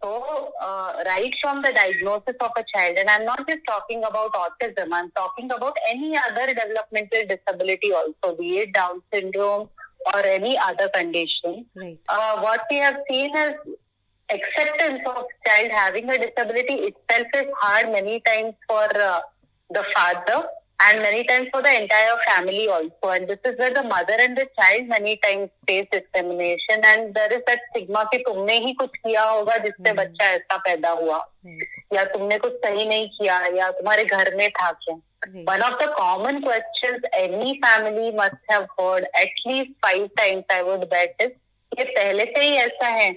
So, 0.04 0.52
uh, 0.60 0.92
right 1.06 1.34
from 1.40 1.62
the 1.62 1.72
diagnosis 1.72 2.36
of 2.38 2.50
a 2.58 2.64
child, 2.74 2.98
and 2.98 3.08
I'm 3.08 3.24
not 3.24 3.48
just 3.48 3.62
talking 3.66 4.04
about 4.04 4.34
autism, 4.34 4.92
I'm 4.92 5.10
talking 5.12 5.50
about 5.50 5.78
any 5.88 6.14
other 6.14 6.46
developmental 6.48 7.22
disability 7.26 7.90
also, 7.94 8.36
be 8.36 8.58
it 8.58 8.74
Down 8.74 9.00
syndrome 9.10 9.70
or 10.12 10.26
any 10.26 10.58
other 10.58 10.90
condition. 10.94 11.64
Right. 11.74 11.98
Uh, 12.10 12.40
what 12.40 12.60
we 12.70 12.76
have 12.76 12.96
seen 13.08 13.34
is 13.34 13.54
acceptance 14.30 15.00
of 15.06 15.24
child 15.46 15.70
having 15.70 16.10
a 16.10 16.18
disability 16.18 16.92
itself 16.92 17.26
is 17.34 17.46
hard 17.62 17.90
many 17.90 18.20
times 18.26 18.52
for 18.68 18.84
uh, 19.00 19.20
the 19.70 19.84
father 19.94 20.44
and 20.82 21.00
many 21.00 21.24
times 21.24 21.48
for 21.52 21.62
the 21.62 21.82
entire 21.82 22.16
family 22.26 22.68
also. 22.68 23.14
And 23.14 23.28
this 23.28 23.38
is 23.44 23.58
where 23.58 23.72
the 23.72 23.82
mother 23.82 24.16
and 24.18 24.36
the 24.36 24.46
child 24.58 24.88
many 24.88 25.16
times 25.24 25.50
face 25.66 25.86
discrimination 25.92 26.82
and 26.84 27.14
there 27.14 27.32
is 27.32 27.42
that 27.46 27.60
stigma 27.70 28.04
कि 28.12 28.18
तुमने 28.26 28.58
ही 28.66 28.72
कुछ 28.80 28.96
किया 28.96 29.22
होगा 29.22 29.56
जिससे 29.66 29.90
hmm. 29.90 29.98
बच्चा 29.98 30.26
ऐसा 30.34 30.56
पैदा 30.66 30.90
हुआ 30.90 31.18
hmm. 31.46 31.60
या 31.94 32.04
तुमने 32.12 32.38
कुछ 32.38 32.52
सही 32.64 32.84
नहीं 32.88 33.08
किया 33.18 33.40
या 33.56 33.70
तुम्हारे 33.80 34.04
घर 34.04 34.34
में 34.36 34.48
था 34.50 34.72
क्या 34.72 35.00
One 35.46 35.62
of 35.62 35.78
the 35.80 35.86
common 35.98 36.42
questions 36.42 37.04
any 37.18 37.58
family 37.60 38.10
must 38.10 38.42
have 38.50 38.66
heard 38.78 39.06
at 39.20 39.40
least 39.46 39.70
five 39.86 40.08
times 40.18 40.44
I 40.50 40.62
would 40.62 40.88
bet 40.90 41.14
is 41.26 41.32
ये 41.78 41.84
पहले 41.84 42.24
से 42.24 42.44
ही 42.44 42.56
ऐसा 42.56 42.88
है 42.96 43.08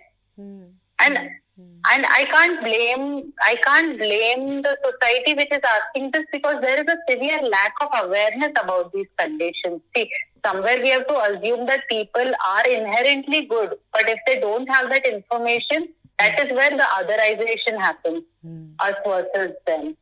and 1.00 1.18
and 1.58 2.06
I 2.06 2.26
can't 2.26 2.62
blame 2.62 3.34
I 3.42 3.56
can't 3.66 3.98
blame 3.98 4.62
the 4.62 4.78
society 4.86 5.34
which 5.34 5.52
is 5.52 5.62
asking 5.64 6.12
this 6.12 6.26
because 6.32 6.62
there 6.62 6.80
is 6.82 6.88
a 6.88 6.98
severe 7.10 7.42
lack 7.50 7.74
of 7.82 7.90
awareness 8.04 8.52
about 8.62 8.92
these 8.94 9.08
conditions. 9.18 9.82
See, 9.96 10.10
somewhere 10.46 10.80
we 10.82 10.90
have 10.90 11.08
to 11.08 11.18
assume 11.20 11.66
that 11.68 11.88
people 11.90 12.32
are 12.48 12.68
inherently 12.68 13.46
good, 13.46 13.76
but 13.92 14.08
if 14.08 14.20
they 14.28 14.40
don't 14.40 14.68
have 14.68 14.90
that 14.90 15.06
information, 15.06 15.90
that 16.20 16.40
is 16.40 16.52
where 16.52 16.72
the 16.72 16.88
otherization 17.00 17.80
happens, 17.80 18.24
mm. 18.46 18.74
us 18.80 18.96
versus 19.06 19.56
them. 19.66 19.96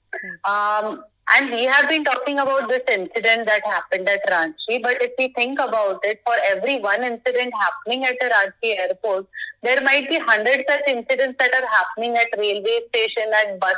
Mm. 0.45 0.49
Um, 0.49 1.03
and 1.33 1.51
we 1.51 1.63
have 1.65 1.89
been 1.89 2.03
talking 2.03 2.39
about 2.39 2.69
this 2.69 2.83
incident 2.89 3.47
that 3.47 3.65
happened 3.65 4.07
at 4.07 4.27
Ranchi, 4.29 4.81
but 4.81 5.01
if 5.01 5.11
we 5.17 5.33
think 5.35 5.59
about 5.59 5.99
it, 6.03 6.21
for 6.25 6.35
every 6.49 6.79
one 6.79 7.03
incident 7.03 7.53
happening 7.59 8.05
at 8.05 8.15
a 8.21 8.29
Ranchi 8.29 8.77
airport, 8.77 9.27
there 9.63 9.81
might 9.81 10.07
be 10.07 10.19
hundred 10.19 10.63
such 10.69 10.87
incidents 10.87 11.37
that 11.39 11.53
are 11.53 11.67
happening 11.67 12.15
at 12.15 12.27
railway 12.37 12.79
station, 12.89 13.31
at 13.33 13.59
bus, 13.59 13.75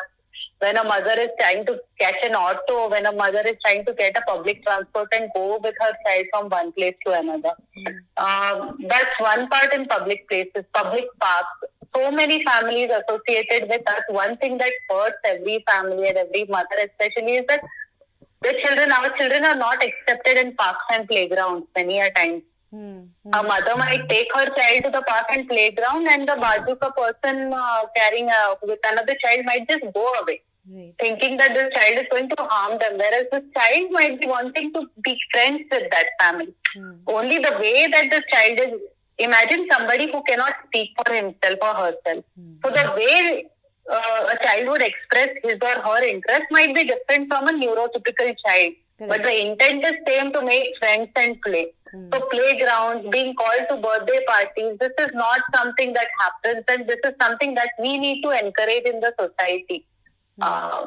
when 0.60 0.76
a 0.76 0.84
mother 0.84 1.16
is 1.18 1.30
trying 1.40 1.66
to 1.66 1.80
catch 2.00 2.16
an 2.24 2.36
auto, 2.36 2.90
when 2.90 3.06
a 3.06 3.12
mother 3.12 3.44
is 3.46 3.56
trying 3.64 3.86
to 3.86 3.94
get 3.94 4.18
a 4.18 4.22
public 4.22 4.66
transport 4.66 5.08
and 5.14 5.30
go 5.34 5.60
with 5.64 5.76
her 5.80 5.92
child 6.06 6.26
from 6.32 6.50
one 6.50 6.72
place 6.74 6.96
to 7.06 7.14
another. 7.14 7.54
Mm. 7.78 7.96
Um, 8.18 8.78
that's 8.90 9.20
one 9.20 9.48
part 9.50 9.74
in 9.74 9.86
public 9.86 10.28
places, 10.28 10.66
public 10.74 11.06
parks 11.20 11.77
so 11.96 12.12
many 12.12 12.44
families 12.44 12.90
associated 12.90 13.70
with 13.70 13.88
us. 13.88 14.02
One 14.10 14.38
thing 14.38 14.58
that 14.58 14.72
hurts 14.90 15.18
every 15.26 15.64
family 15.70 16.10
and 16.10 16.18
every 16.18 16.46
mother 16.46 16.78
especially 16.78 17.38
is 17.38 17.46
that 17.48 17.62
the 18.42 18.54
children, 18.64 18.92
our 18.92 19.10
children 19.18 19.46
are 19.46 19.56
not 19.56 19.84
accepted 19.84 20.38
in 20.38 20.56
parks 20.56 20.86
and 20.94 21.08
playgrounds 21.08 21.68
many 21.76 22.00
a 22.00 22.12
times. 22.12 22.44
Mm-hmm. 22.74 23.34
A 23.34 23.44
mother 23.44 23.76
might 23.78 24.08
take 24.10 24.28
her 24.36 24.46
child 24.56 24.84
to 24.84 24.92
the 24.92 25.02
park 25.08 25.26
and 25.32 25.48
playground 25.48 26.08
and 26.10 26.28
the 26.28 26.34
bajuka 26.34 26.94
person 26.96 27.54
uh, 27.54 27.82
carrying 27.96 28.30
a, 28.30 28.56
with 28.62 28.80
another 28.84 29.16
child 29.24 29.46
might 29.46 29.68
just 29.70 29.86
go 29.94 30.14
away. 30.22 30.42
Right. 30.70 30.94
Thinking 31.00 31.38
that 31.38 31.54
this 31.54 31.74
child 31.74 31.98
is 31.98 32.08
going 32.12 32.28
to 32.30 32.36
harm 32.40 32.78
them, 32.78 32.98
whereas 32.98 33.26
this 33.32 33.44
child 33.56 33.92
might 33.92 34.20
be 34.20 34.28
wanting 34.28 34.74
to 34.74 34.86
be 35.02 35.18
friends 35.32 35.62
with 35.72 35.90
that 35.92 36.08
family. 36.20 36.54
Mm. 36.78 36.98
Only 37.08 37.38
the 37.38 37.56
way 37.58 37.88
that 37.88 38.10
this 38.10 38.24
child 38.30 38.60
is 38.60 38.82
imagine 39.18 39.68
somebody 39.72 40.12
who 40.12 40.22
cannot 40.24 40.54
speak 40.68 40.92
for 40.98 41.14
himself 41.14 41.58
or 41.62 41.74
herself. 41.74 42.26
Mm. 42.40 42.58
So 42.64 42.72
the 42.72 42.94
way 42.96 43.46
uh, 43.92 44.34
a 44.34 44.44
child 44.44 44.68
would 44.70 44.82
express 44.82 45.30
his 45.44 45.58
or 45.62 45.82
her 45.82 46.04
interest 46.04 46.46
might 46.52 46.74
be 46.76 46.84
different 46.84 47.28
from 47.28 47.48
a 47.48 47.52
neurotypical 47.52 48.36
child. 48.46 48.74
Correct. 48.98 49.10
But 49.10 49.24
the 49.24 49.48
intent 49.48 49.86
is 49.86 49.96
same 50.08 50.34
to 50.34 50.42
make 50.42 50.70
friends 50.80 51.10
and 51.16 51.42
play. 51.42 51.72
Mm. 51.94 52.14
So 52.14 52.28
playgrounds, 52.32 53.08
being 53.12 53.36
called 53.36 53.66
to 53.70 53.78
birthday 53.78 54.22
parties, 54.28 54.78
this 54.80 54.92
is 55.00 55.12
not 55.14 55.42
something 55.56 55.94
that 55.94 56.08
happens 56.20 56.64
and 56.68 56.88
this 56.88 57.00
is 57.04 57.14
something 57.22 57.54
that 57.56 57.70
we 57.80 57.98
need 57.98 58.22
to 58.24 58.32
encourage 58.32 58.86
in 58.86 59.00
the 59.00 59.14
society. 59.20 59.86
Mm. 60.40 60.48
Uh, 60.48 60.86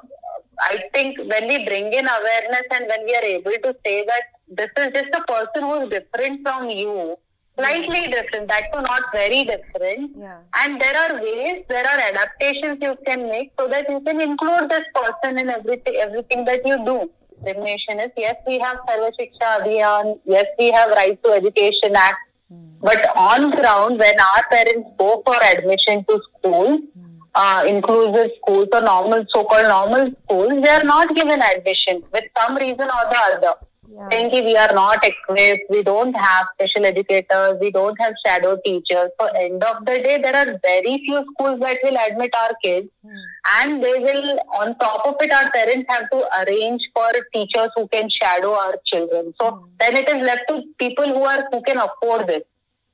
I 0.63 0.79
think 0.93 1.19
when 1.19 1.49
we 1.49 1.65
bring 1.65 1.93
in 1.93 2.07
awareness 2.07 2.67
and 2.71 2.87
when 2.87 3.05
we 3.05 3.15
are 3.15 3.25
able 3.25 3.53
to 3.53 3.75
say 3.85 4.05
that 4.05 4.23
this 4.49 4.71
is 4.77 4.93
just 4.93 5.15
a 5.15 5.23
person 5.23 5.63
who 5.63 5.83
is 5.83 5.91
different 5.91 6.43
from 6.43 6.69
you, 6.69 7.17
slightly 7.61 8.03
different. 8.09 8.49
That's 8.49 8.75
not 8.75 9.03
very 9.13 9.45
different. 9.45 10.17
Yeah. 10.17 10.39
And 10.57 10.81
there 10.81 10.97
are 10.97 11.23
ways, 11.23 11.65
there 11.69 11.87
are 11.87 12.01
adaptations 12.01 12.79
you 12.81 12.97
can 13.07 13.29
make 13.29 13.53
so 13.59 13.69
that 13.69 13.89
you 13.89 14.01
can 14.01 14.21
include 14.21 14.71
this 14.71 14.85
person 14.95 15.39
in 15.39 15.49
everything, 15.51 15.97
everything 15.97 16.45
that 16.47 16.67
you 16.67 16.77
do. 16.85 17.11
Discrimination 17.43 18.01
is 18.01 18.11
yes, 18.17 18.37
we 18.47 18.59
have 18.59 18.79
Sarva 18.89 19.11
Shiksha 19.19 19.61
Abhiyan, 19.61 20.19
yes, 20.27 20.47
we 20.59 20.71
have 20.73 20.91
Right 20.91 21.23
to 21.25 21.31
Education 21.33 21.97
Act. 21.97 22.19
Mm. 22.53 22.73
But 22.81 23.09
on 23.17 23.51
ground, 23.53 23.99
when 23.99 24.21
our 24.21 24.45
parents 24.51 24.91
go 24.99 25.23
for 25.25 25.43
admission 25.43 26.05
to 26.05 26.21
school, 26.29 26.79
mm. 26.79 27.19
uh, 27.35 27.65
inclusive 27.67 28.31
schools 28.43 28.69
or 28.73 28.83
normal, 28.83 29.25
so-called 29.33 29.69
normal 29.69 30.11
schools, 30.25 30.63
they 30.63 30.71
are 30.71 30.85
not 30.85 31.15
given 31.15 31.41
admission 31.41 32.03
with 32.13 32.25
some 32.39 32.57
reason 32.57 32.83
or 32.83 33.05
the 33.11 33.19
other. 33.33 33.55
Yeah. 33.93 34.09
saying 34.11 34.45
we 34.45 34.57
are 34.57 34.73
not 34.73 35.05
equipped, 35.05 35.65
we 35.71 35.83
don't 35.83 36.15
have 36.15 36.47
special 36.55 36.87
educators, 36.87 37.59
we 37.61 37.71
don't 37.71 38.01
have 38.01 38.15
shadow 38.25 38.59
teachers. 38.65 39.11
So 39.21 39.27
end 39.27 39.63
of 39.65 39.85
the 39.85 39.99
day, 39.99 40.19
there 40.23 40.37
are 40.37 40.59
very 40.63 41.03
few 41.05 41.25
schools 41.33 41.61
that 41.61 41.79
will 41.83 41.97
admit 42.09 42.35
our 42.43 42.51
kids, 42.63 42.89
mm. 43.05 43.23
and 43.59 43.83
they 43.83 43.99
will. 43.99 44.39
On 44.61 44.77
top 44.79 45.07
of 45.07 45.17
it, 45.21 45.33
our 45.33 45.51
parents 45.51 45.87
have 45.89 46.09
to 46.11 46.25
arrange 46.41 46.89
for 46.95 47.11
teachers 47.33 47.71
who 47.75 47.89
can 47.89 48.09
shadow 48.09 48.55
our 48.55 48.75
children. 48.85 49.35
So 49.41 49.51
mm. 49.51 49.69
then 49.79 49.97
it 49.97 50.09
is 50.09 50.23
left 50.23 50.43
to 50.49 50.63
people 50.79 51.07
who 51.07 51.25
are 51.25 51.45
who 51.51 51.63
can 51.63 51.79
afford 51.79 52.27
this. 52.27 52.43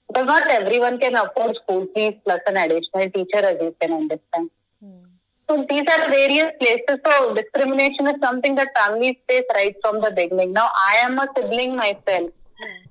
Because 0.09 0.26
not 0.26 0.49
everyone 0.49 0.99
can 0.99 1.17
afford 1.17 1.57
school 1.57 1.88
fees 1.95 2.15
plus 2.25 2.41
an 2.47 2.57
additional 2.57 3.11
teacher, 3.11 3.45
as 3.45 3.59
you 3.61 3.75
can 3.81 3.93
understand. 3.93 4.50
So 5.49 5.65
these 5.69 5.85
are 5.95 6.09
various 6.11 6.53
places. 6.61 6.99
So 7.07 7.35
discrimination 7.35 8.09
is 8.09 8.17
something 8.23 8.57
that 8.57 8.76
families 8.76 9.17
face 9.29 9.45
right 9.55 9.76
from 9.81 10.00
the 10.00 10.11
beginning. 10.11 10.53
Now 10.53 10.71
I 10.88 10.97
am 11.05 11.19
a 11.19 11.26
sibling 11.37 11.76
myself. 11.76 12.31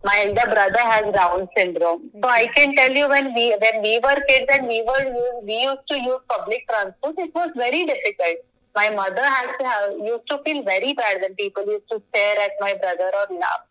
My 0.03 0.23
elder 0.25 0.45
brother 0.53 0.79
has 0.79 1.13
Down 1.13 1.47
syndrome. 1.57 2.11
So 2.23 2.29
I 2.29 2.47
can 2.55 2.75
tell 2.75 2.91
you 2.91 3.09
when 3.09 3.33
we 3.33 3.57
when 3.59 3.81
we 3.81 3.99
were 4.03 4.17
kids 4.27 4.45
and 4.49 4.67
we 4.67 4.83
were 4.87 5.05
we 5.43 5.63
used 5.63 5.87
to 5.89 5.99
use 5.99 6.21
public 6.29 6.67
transport, 6.69 7.15
it 7.17 7.33
was 7.33 7.49
very 7.55 7.85
difficult. 7.85 8.37
My 8.75 8.89
mother 8.89 9.23
has 9.23 9.55
to 9.59 9.65
have, 9.65 9.91
used 9.97 10.27
to 10.29 10.39
feel 10.45 10.63
very 10.63 10.93
bad 10.93 11.21
when 11.21 11.33
people 11.35 11.65
used 11.65 11.89
to 11.91 12.01
stare 12.09 12.37
at 12.39 12.51
my 12.59 12.73
brother 12.73 13.09
or 13.19 13.37
laugh. 13.37 13.63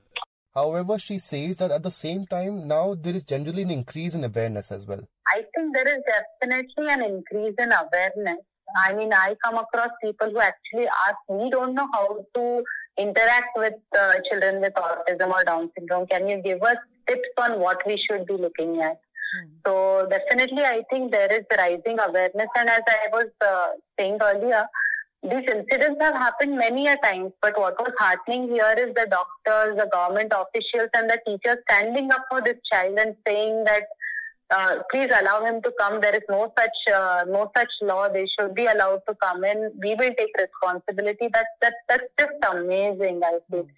However, 0.54 0.98
she 0.98 1.18
says 1.18 1.58
that 1.58 1.70
at 1.70 1.82
the 1.82 1.90
same 1.90 2.26
time, 2.26 2.66
now 2.66 2.94
there 2.94 3.14
is 3.14 3.24
generally 3.24 3.62
an 3.62 3.70
increase 3.70 4.14
in 4.14 4.24
awareness 4.24 4.70
as 4.72 4.86
well. 4.86 5.06
I 5.28 5.42
think 5.54 5.74
there 5.74 5.88
is 5.88 6.02
definitely 6.06 6.88
an 6.88 7.02
increase 7.02 7.54
in 7.58 7.70
awareness. 7.72 8.38
I 8.76 8.92
mean, 8.94 9.12
I 9.12 9.36
come 9.44 9.56
across 9.56 9.90
people 10.02 10.30
who 10.30 10.40
actually 10.40 10.86
ask 11.08 11.18
me, 11.28 11.50
don't 11.50 11.74
know 11.74 11.88
how 11.92 12.24
to 12.34 12.64
interact 12.98 13.56
with 13.56 13.74
uh, 13.98 14.14
children 14.28 14.60
with 14.60 14.74
autism 14.74 15.32
or 15.32 15.44
Down 15.44 15.70
syndrome. 15.78 16.06
Can 16.06 16.28
you 16.28 16.42
give 16.42 16.62
us 16.62 16.76
tips 17.06 17.28
on 17.38 17.60
what 17.60 17.82
we 17.86 17.96
should 17.96 18.26
be 18.26 18.34
looking 18.34 18.80
at? 18.82 18.98
Mm. 19.36 19.48
So 19.66 20.08
definitely, 20.10 20.64
I 20.64 20.82
think 20.90 21.12
there 21.12 21.32
is 21.32 21.44
rising 21.56 21.98
awareness, 21.98 22.48
and 22.56 22.68
as 22.68 22.82
I 22.86 23.08
was 23.12 23.26
uh, 23.40 23.68
saying 23.98 24.18
earlier, 24.20 24.66
these 25.22 25.48
incidents 25.48 25.98
have 26.02 26.14
happened 26.14 26.56
many 26.58 26.86
a 26.86 26.96
times. 26.98 27.32
But 27.40 27.58
what 27.58 27.78
was 27.80 27.92
heartening 27.98 28.48
here 28.48 28.74
is 28.76 28.94
the 28.94 29.06
doctors, 29.10 29.76
the 29.76 29.88
government 29.90 30.32
officials, 30.36 30.90
and 30.94 31.08
the 31.08 31.18
teachers 31.26 31.56
standing 31.70 32.12
up 32.12 32.24
for 32.30 32.42
this 32.42 32.58
child 32.70 32.98
and 32.98 33.16
saying 33.26 33.64
that 33.64 33.84
uh, 34.56 34.82
please 34.90 35.10
allow 35.20 35.44
him 35.44 35.62
to 35.62 35.72
come. 35.78 36.00
There 36.00 36.14
is 36.14 36.22
no 36.28 36.52
such 36.58 36.94
uh, 36.94 37.24
no 37.28 37.50
such 37.56 37.72
law. 37.82 38.08
They 38.08 38.26
should 38.26 38.54
be 38.54 38.66
allowed 38.66 39.02
to 39.08 39.14
come 39.16 39.44
in. 39.44 39.72
We 39.82 39.94
will 39.94 40.14
take 40.20 40.34
responsibility. 40.38 41.28
That 41.32 41.46
that 41.62 41.74
that's 41.88 42.08
just 42.18 42.50
amazing. 42.50 43.20
I 43.24 43.38
think. 43.50 43.70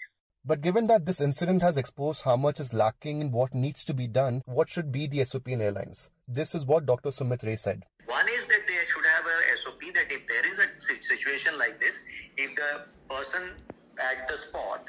But 0.44 0.60
given 0.60 0.86
that 0.86 1.06
this 1.06 1.20
incident 1.20 1.62
has 1.62 1.76
exposed 1.76 2.22
how 2.22 2.36
much 2.36 2.60
is 2.60 2.72
lacking 2.72 3.20
and 3.20 3.32
what 3.32 3.52
needs 3.52 3.82
to 3.84 3.92
be 3.92 4.06
done, 4.06 4.42
what 4.46 4.68
should 4.68 4.92
be 4.92 5.08
the 5.08 5.24
SOP 5.24 5.48
in 5.48 5.60
airlines? 5.60 6.08
This 6.28 6.54
is 6.54 6.64
what 6.64 6.86
Dr. 6.86 7.08
Sumit 7.08 7.44
Ray 7.44 7.56
said. 7.56 7.84
One 8.06 8.28
is 8.28 8.46
that 8.46 8.60
they 8.68 8.84
should 8.84 9.04
have 9.06 9.24
a 9.26 9.56
SOP 9.56 9.80
that 9.94 10.12
if 10.12 10.24
there 10.28 10.46
is 10.46 10.60
a 10.60 10.68
situation 11.02 11.58
like 11.58 11.80
this, 11.80 11.98
if 12.36 12.54
the 12.54 12.82
person 13.12 13.50
at 13.98 14.28
the 14.28 14.36
spot 14.36 14.88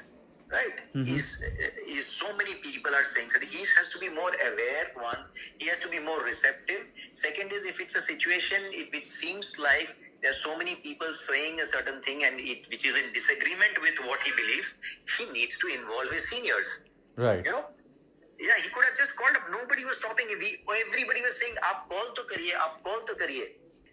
right? 0.52 0.82
Mm-hmm. 0.96 1.14
is 1.14 1.38
is 1.88 2.06
so 2.06 2.36
many 2.38 2.54
people 2.56 2.94
are 2.96 3.04
saying 3.04 3.30
that 3.34 3.44
he 3.44 3.60
has 3.78 3.90
to 3.90 4.00
be 4.00 4.10
more 4.10 4.32
aware 4.50 4.86
one 4.96 5.18
he 5.58 5.68
has 5.68 5.80
to 5.80 5.90
be 5.90 6.00
more 6.00 6.22
receptive. 6.24 6.82
Second 7.14 7.52
is 7.52 7.66
if 7.66 7.80
it's 7.80 7.96
a 7.96 8.02
situation 8.02 8.62
if 8.72 8.94
it 8.94 9.08
seems 9.08 9.56
like 9.60 9.90
there 10.22 10.32
are 10.32 10.42
so 10.48 10.58
many 10.58 10.76
people 10.76 11.14
saying 11.14 11.60
a 11.60 11.66
certain 11.66 12.02
thing 12.02 12.24
and 12.24 12.40
it 12.40 12.70
which 12.70 12.86
is 12.86 12.96
in 12.96 13.12
disagreement 13.14 13.82
with 13.82 14.00
what 14.06 14.22
he 14.24 14.32
believes 14.32 14.74
he 15.18 15.26
needs 15.32 15.58
to 15.58 15.68
involve 15.68 16.12
his 16.12 16.28
seniors. 16.30 16.80
Right. 17.16 17.44
You 17.46 17.52
know? 17.52 17.66
Yeah 18.40 18.58
he 18.64 18.70
could 18.70 18.86
have 18.86 18.98
just 18.98 19.16
called 19.16 19.36
up. 19.36 19.44
Nobody 19.52 19.84
was 19.84 19.98
stopping 19.98 20.30
him. 20.30 20.40
He, 20.40 20.58
everybody 20.88 21.22
was 21.22 21.40
saying 21.40 21.56
aap 21.64 21.90
call 21.90 22.14
to 22.16 22.22
kariye 22.34 22.56
aap 22.56 22.84
call 22.84 23.02
to 23.12 23.14
kariye 23.14 23.48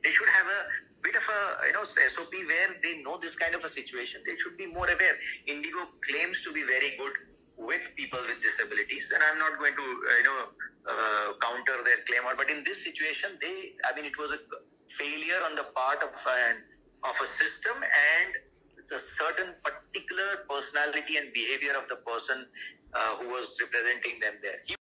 they 0.04 0.11
should 0.11 0.28
have 0.28 0.46
a 0.46 0.61
bit 1.02 1.16
of 1.16 1.26
a 1.28 1.66
you 1.66 1.73
know 1.73 1.84
SOP 1.84 2.32
where 2.32 2.70
they 2.82 3.02
know 3.02 3.18
this 3.18 3.37
kind 3.37 3.54
of 3.54 3.64
a 3.64 3.68
situation. 3.68 4.23
They 4.26 4.37
should 4.37 4.56
be 4.56 4.66
more 4.66 4.87
aware. 4.87 5.16
Indigo 5.46 5.88
claims 6.08 6.42
to 6.42 6.52
be 6.52 6.62
very 6.62 6.96
good 6.99 7.12
with 7.56 7.82
people 7.96 8.18
with 8.26 8.40
disabilities, 8.42 9.12
and 9.14 9.23
I'm 9.23 9.38
not 9.38 9.58
going 9.58 9.75
to 9.75 9.82
uh, 9.82 10.16
you 10.18 10.25
know 10.28 10.40
uh, 10.88 11.28
counter 11.40 11.82
their 11.84 12.04
claim. 12.06 12.23
But 12.37 12.50
in 12.50 12.64
this 12.64 12.84
situation, 12.84 13.38
they 13.40 13.75
I 13.88 13.96
mean 13.96 14.04
it 14.04 14.18
was 14.18 14.32
a 14.32 14.40
failure 14.88 15.40
on 15.44 15.56
the 15.56 15.66
part 15.75 16.02
of 16.02 16.14
an 16.28 16.62
of 17.04 17.16
a 17.23 17.26
system 17.26 17.76
and 17.76 18.32
it's 18.78 18.92
a 18.92 18.99
certain 18.99 19.54
particular 19.64 20.44
personality 20.49 21.16
and 21.16 21.32
behavior 21.32 21.73
of 21.73 21.88
the 21.88 21.96
person 21.96 22.46
uh, 22.94 23.16
who 23.16 23.28
was 23.28 23.56
representing 23.61 24.20
them 24.20 24.34
there. 24.42 24.61
He 24.66 24.75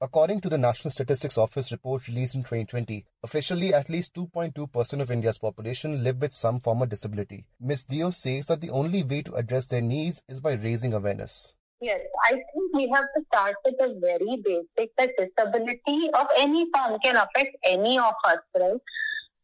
According 0.00 0.42
to 0.42 0.48
the 0.48 0.58
National 0.58 0.92
Statistics 0.92 1.36
Office 1.36 1.72
report 1.72 2.06
released 2.06 2.36
in 2.36 2.42
2020, 2.42 3.04
officially 3.24 3.74
at 3.74 3.88
least 3.88 4.14
2.2% 4.14 5.00
of 5.00 5.10
India's 5.10 5.38
population 5.38 6.04
live 6.04 6.20
with 6.22 6.32
some 6.32 6.60
form 6.60 6.82
of 6.82 6.88
disability. 6.88 7.46
Ms. 7.60 7.82
Deo 7.82 8.10
says 8.10 8.46
that 8.46 8.60
the 8.60 8.70
only 8.70 9.02
way 9.02 9.22
to 9.22 9.34
address 9.34 9.66
their 9.66 9.80
needs 9.80 10.22
is 10.28 10.38
by 10.38 10.52
raising 10.52 10.94
awareness. 10.94 11.56
Yes, 11.80 11.98
I 12.24 12.30
think 12.30 12.74
we 12.74 12.88
have 12.94 13.06
to 13.16 13.24
start 13.26 13.56
with 13.64 13.74
a 13.80 13.98
very 14.00 14.40
basic 14.44 14.94
that 14.98 15.10
disability 15.18 16.10
of 16.14 16.28
any 16.38 16.66
form 16.72 17.00
can 17.02 17.16
affect 17.16 17.56
any 17.64 17.98
of 17.98 18.14
us, 18.24 18.38
right? 18.56 18.80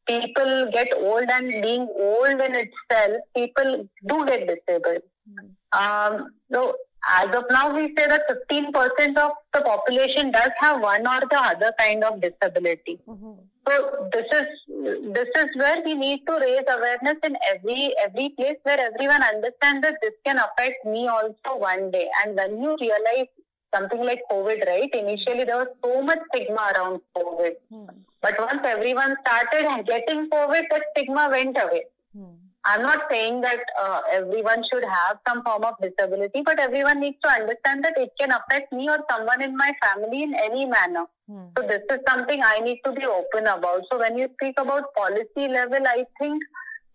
People 0.06 0.70
get 0.72 0.88
old, 0.96 1.24
and 1.30 1.48
being 1.62 1.88
old 1.98 2.28
in 2.28 2.54
itself, 2.54 3.16
people 3.36 3.88
do 4.06 4.26
get 4.26 4.46
disabled. 4.46 5.02
Mm. 5.28 5.48
Um, 5.72 6.30
so 6.52 6.74
as 7.10 7.34
of 7.34 7.44
now, 7.50 7.74
we 7.74 7.88
say 7.96 8.06
that 8.06 8.22
15% 8.50 9.18
of 9.18 9.32
the 9.52 9.60
population 9.60 10.30
does 10.30 10.50
have 10.58 10.80
one 10.80 11.06
or 11.06 11.20
the 11.30 11.38
other 11.38 11.72
kind 11.78 12.02
of 12.02 12.20
disability. 12.20 12.98
Mm-hmm. 13.06 13.32
So 13.66 14.08
this 14.12 14.26
is 14.30 14.46
this 15.14 15.28
is 15.36 15.46
where 15.56 15.82
we 15.84 15.94
need 15.94 16.26
to 16.26 16.32
raise 16.38 16.64
awareness 16.68 17.16
in 17.24 17.36
every 17.48 17.94
every 18.04 18.28
place 18.30 18.58
where 18.62 18.78
everyone 18.78 19.22
understands 19.22 19.80
that 19.82 19.96
this 20.02 20.12
can 20.24 20.38
affect 20.38 20.84
me 20.84 21.08
also 21.08 21.56
one 21.56 21.90
day. 21.90 22.08
And 22.22 22.36
when 22.36 22.62
you 22.62 22.76
realize 22.78 23.28
something 23.74 24.04
like 24.04 24.20
COVID, 24.30 24.66
right? 24.66 24.94
Initially, 24.94 25.44
there 25.44 25.56
was 25.56 25.68
so 25.82 26.02
much 26.02 26.18
stigma 26.34 26.72
around 26.76 27.00
COVID, 27.16 27.54
mm. 27.72 27.88
but 28.20 28.34
once 28.38 28.60
everyone 28.64 29.16
started 29.22 29.86
getting 29.86 30.28
COVID, 30.28 30.62
that 30.70 30.82
stigma 30.94 31.28
went 31.30 31.56
away. 31.56 31.84
Mm. 32.16 32.36
I'm 32.66 32.82
not 32.82 33.02
saying 33.10 33.42
that 33.42 33.60
uh, 33.80 34.00
everyone 34.10 34.62
should 34.64 34.84
have 34.84 35.18
some 35.28 35.42
form 35.42 35.64
of 35.64 35.74
disability, 35.82 36.42
but 36.44 36.58
everyone 36.58 37.00
needs 37.00 37.18
to 37.22 37.30
understand 37.30 37.84
that 37.84 37.94
it 37.96 38.10
can 38.18 38.30
affect 38.32 38.72
me 38.72 38.88
or 38.88 38.98
someone 39.10 39.42
in 39.42 39.56
my 39.56 39.72
family 39.82 40.22
in 40.22 40.34
any 40.34 40.64
manner. 40.64 41.04
Hmm. 41.28 41.46
So 41.56 41.66
this 41.66 41.82
is 41.90 41.98
something 42.08 42.40
I 42.42 42.60
need 42.60 42.80
to 42.84 42.92
be 42.92 43.04
open 43.04 43.46
about. 43.46 43.82
So 43.90 43.98
when 43.98 44.16
you 44.16 44.28
speak 44.34 44.54
about 44.58 44.94
policy 44.94 45.48
level, 45.48 45.86
I 45.86 46.04
think 46.18 46.42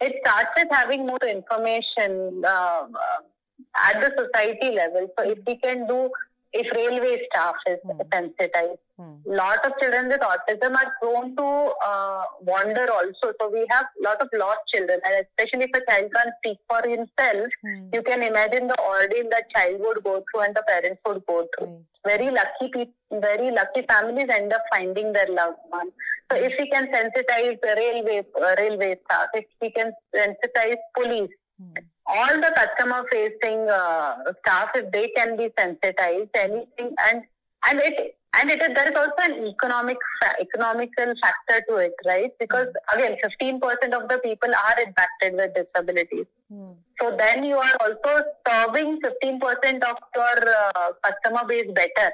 it 0.02 0.16
starts 0.26 0.50
with 0.58 0.70
having 0.72 1.06
more 1.06 1.24
information 1.24 2.44
uh, 2.48 2.88
at 3.78 4.02
the 4.02 4.12
society 4.18 4.76
level. 4.76 5.08
So 5.18 5.30
if 5.30 5.40
we 5.46 5.58
can 5.58 5.88
do 5.88 6.10
if 6.54 6.72
railway 6.74 7.22
staff 7.32 7.56
is 7.68 7.78
mm. 7.86 8.00
sensitized. 8.12 8.80
Mm. 9.00 9.22
Lot 9.26 9.66
of 9.66 9.72
children 9.80 10.10
with 10.10 10.20
autism 10.20 10.76
are 10.76 10.94
prone 11.02 11.36
to 11.38 11.72
uh, 11.86 12.24
wander 12.42 12.88
also. 12.92 13.34
So 13.40 13.50
we 13.50 13.66
have 13.70 13.86
lot 14.04 14.22
of 14.22 14.28
lost 14.34 14.60
children, 14.74 15.00
and 15.06 15.26
especially 15.26 15.72
if 15.72 15.82
a 15.82 15.92
child 15.92 16.12
can't 16.14 16.34
speak 16.40 16.58
for 16.68 16.82
himself, 16.84 17.48
mm. 17.66 17.90
you 17.94 18.04
can 18.04 18.24
imagine 18.24 18.68
the 18.68 18.80
ordeal 18.82 19.30
that 19.32 19.50
child 19.56 19.80
would 19.80 20.04
go 20.04 20.24
through 20.30 20.42
and 20.42 20.56
the 20.56 20.64
parents 20.68 21.00
would 21.08 21.26
go 21.26 21.48
through. 21.58 21.80
Very 22.06 22.30
lucky 22.30 22.72
people, 22.74 23.22
very 23.22 23.52
lucky 23.52 23.86
families 23.88 24.28
end 24.34 24.52
up 24.52 24.64
finding 24.72 25.14
their 25.14 25.28
loved 25.30 25.60
one. 25.70 25.92
So 26.30 26.38
if 26.38 26.54
we 26.60 26.70
can 26.70 26.88
sensitize 26.92 27.58
the 27.62 27.76
railway 27.78 28.26
uh, 28.36 28.56
railway 28.60 29.00
staff, 29.06 29.28
if 29.34 29.46
we 29.62 29.72
can 29.72 29.94
sensitize 30.16 30.78
police. 30.96 31.32
Hmm 31.58 31.86
all 32.12 32.42
the 32.42 32.52
customer 32.58 33.04
facing 33.12 33.70
uh, 33.70 34.16
staff 34.40 34.70
if 34.74 34.92
they 34.92 35.10
can 35.16 35.38
be 35.38 35.50
sensitized 35.60 36.32
anything 36.34 36.96
and 37.08 37.22
and 37.68 37.80
it 37.82 38.16
and 38.38 38.52
it 38.52 38.62
is 38.62 38.70
there 38.76 38.90
is 38.92 38.98
also 38.98 39.22
an 39.32 39.48
economic 39.48 39.98
economical 40.40 41.14
factor 41.22 41.64
to 41.68 41.78
it 41.78 41.94
right 42.06 42.32
because 42.40 42.68
again 42.94 43.18
15% 43.24 43.62
of 44.00 44.08
the 44.10 44.20
people 44.24 44.50
are 44.50 44.80
impacted 44.86 45.34
with 45.34 45.54
disabilities 45.56 46.28
mm. 46.52 46.76
so 47.02 47.16
then 47.18 47.44
you 47.44 47.56
are 47.56 47.76
also 47.82 48.24
serving 48.48 49.00
15% 49.02 49.84
of 49.84 49.98
your 50.16 50.38
uh, 50.58 50.90
customer 51.04 51.48
base 51.48 51.72
better 51.74 52.12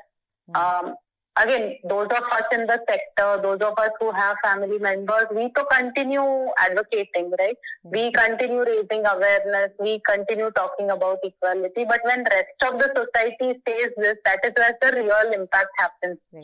mm. 0.49 0.55
um, 0.55 0.95
again, 1.37 1.77
those 1.83 2.07
of 2.07 2.23
us 2.31 2.43
in 2.51 2.65
the 2.65 2.79
sector, 2.89 3.39
those 3.41 3.59
of 3.61 3.77
us 3.77 3.91
who 3.99 4.11
have 4.11 4.37
family 4.43 4.79
members, 4.79 5.25
we 5.33 5.51
to 5.51 5.65
continue 5.71 6.47
advocating, 6.57 7.31
right? 7.37 7.57
We 7.83 8.11
continue 8.11 8.63
raising 8.63 9.05
awareness, 9.05 9.71
we 9.79 10.01
continue 10.05 10.51
talking 10.51 10.89
about 10.91 11.19
equality. 11.23 11.85
But 11.87 12.01
when 12.03 12.23
rest 12.23 12.59
of 12.65 12.79
the 12.79 12.89
society 12.95 13.59
says 13.67 13.91
this, 13.97 14.17
that 14.25 14.39
is 14.45 14.53
where 14.55 14.77
the 14.81 15.01
real 15.01 15.41
impact 15.41 15.69
happens. 15.77 16.17
Right. 16.31 16.43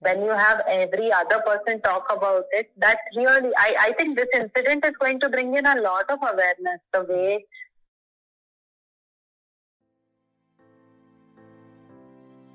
When 0.00 0.22
you 0.22 0.30
have 0.30 0.62
every 0.68 1.10
other 1.12 1.42
person 1.44 1.80
talk 1.82 2.06
about 2.14 2.44
it, 2.52 2.70
that 2.76 2.98
really, 3.16 3.50
I, 3.58 3.74
I 3.80 3.92
think 3.98 4.16
this 4.16 4.28
incident 4.32 4.84
is 4.84 4.92
going 5.00 5.18
to 5.20 5.28
bring 5.28 5.56
in 5.56 5.66
a 5.66 5.80
lot 5.80 6.08
of 6.08 6.20
awareness, 6.22 6.80
the 6.92 7.02
way 7.02 7.44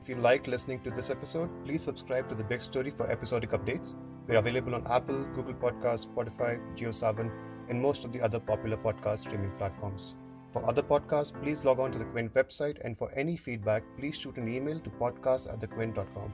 If 0.04 0.10
you 0.10 0.16
liked 0.16 0.48
listening 0.48 0.82
to 0.82 0.92
this 0.92 1.10
episode, 1.10 1.50
please 1.64 1.82
subscribe 1.82 2.28
to 2.28 2.36
The 2.36 2.44
Big 2.44 2.62
Story 2.62 2.92
for 2.92 3.10
episodic 3.10 3.52
updates. 3.52 3.96
We're 4.28 4.36
available 4.36 4.76
on 4.76 4.86
Apple, 4.86 5.24
Google 5.34 5.54
Podcasts, 5.54 6.08
Spotify, 6.08 6.60
JioSaavn, 6.76 7.32
and 7.70 7.82
most 7.82 8.04
of 8.04 8.12
the 8.12 8.20
other 8.20 8.38
popular 8.38 8.76
podcast 8.76 9.20
streaming 9.20 9.52
platforms. 9.58 10.16
For 10.52 10.66
other 10.66 10.84
podcasts, 10.84 11.32
please 11.42 11.64
log 11.64 11.80
on 11.80 11.94
to 11.94 12.00
the 12.00 12.04
Quint 12.04 12.34
website, 12.34 12.84
and 12.84 12.98
for 12.98 13.14
any 13.14 13.38
feedback, 13.38 13.84
please 13.98 14.18
shoot 14.18 14.36
an 14.36 14.50
email 14.50 14.78
to 14.82 14.90
podcast 14.90 15.50
at 15.50 15.62
thequint.com. 15.62 16.34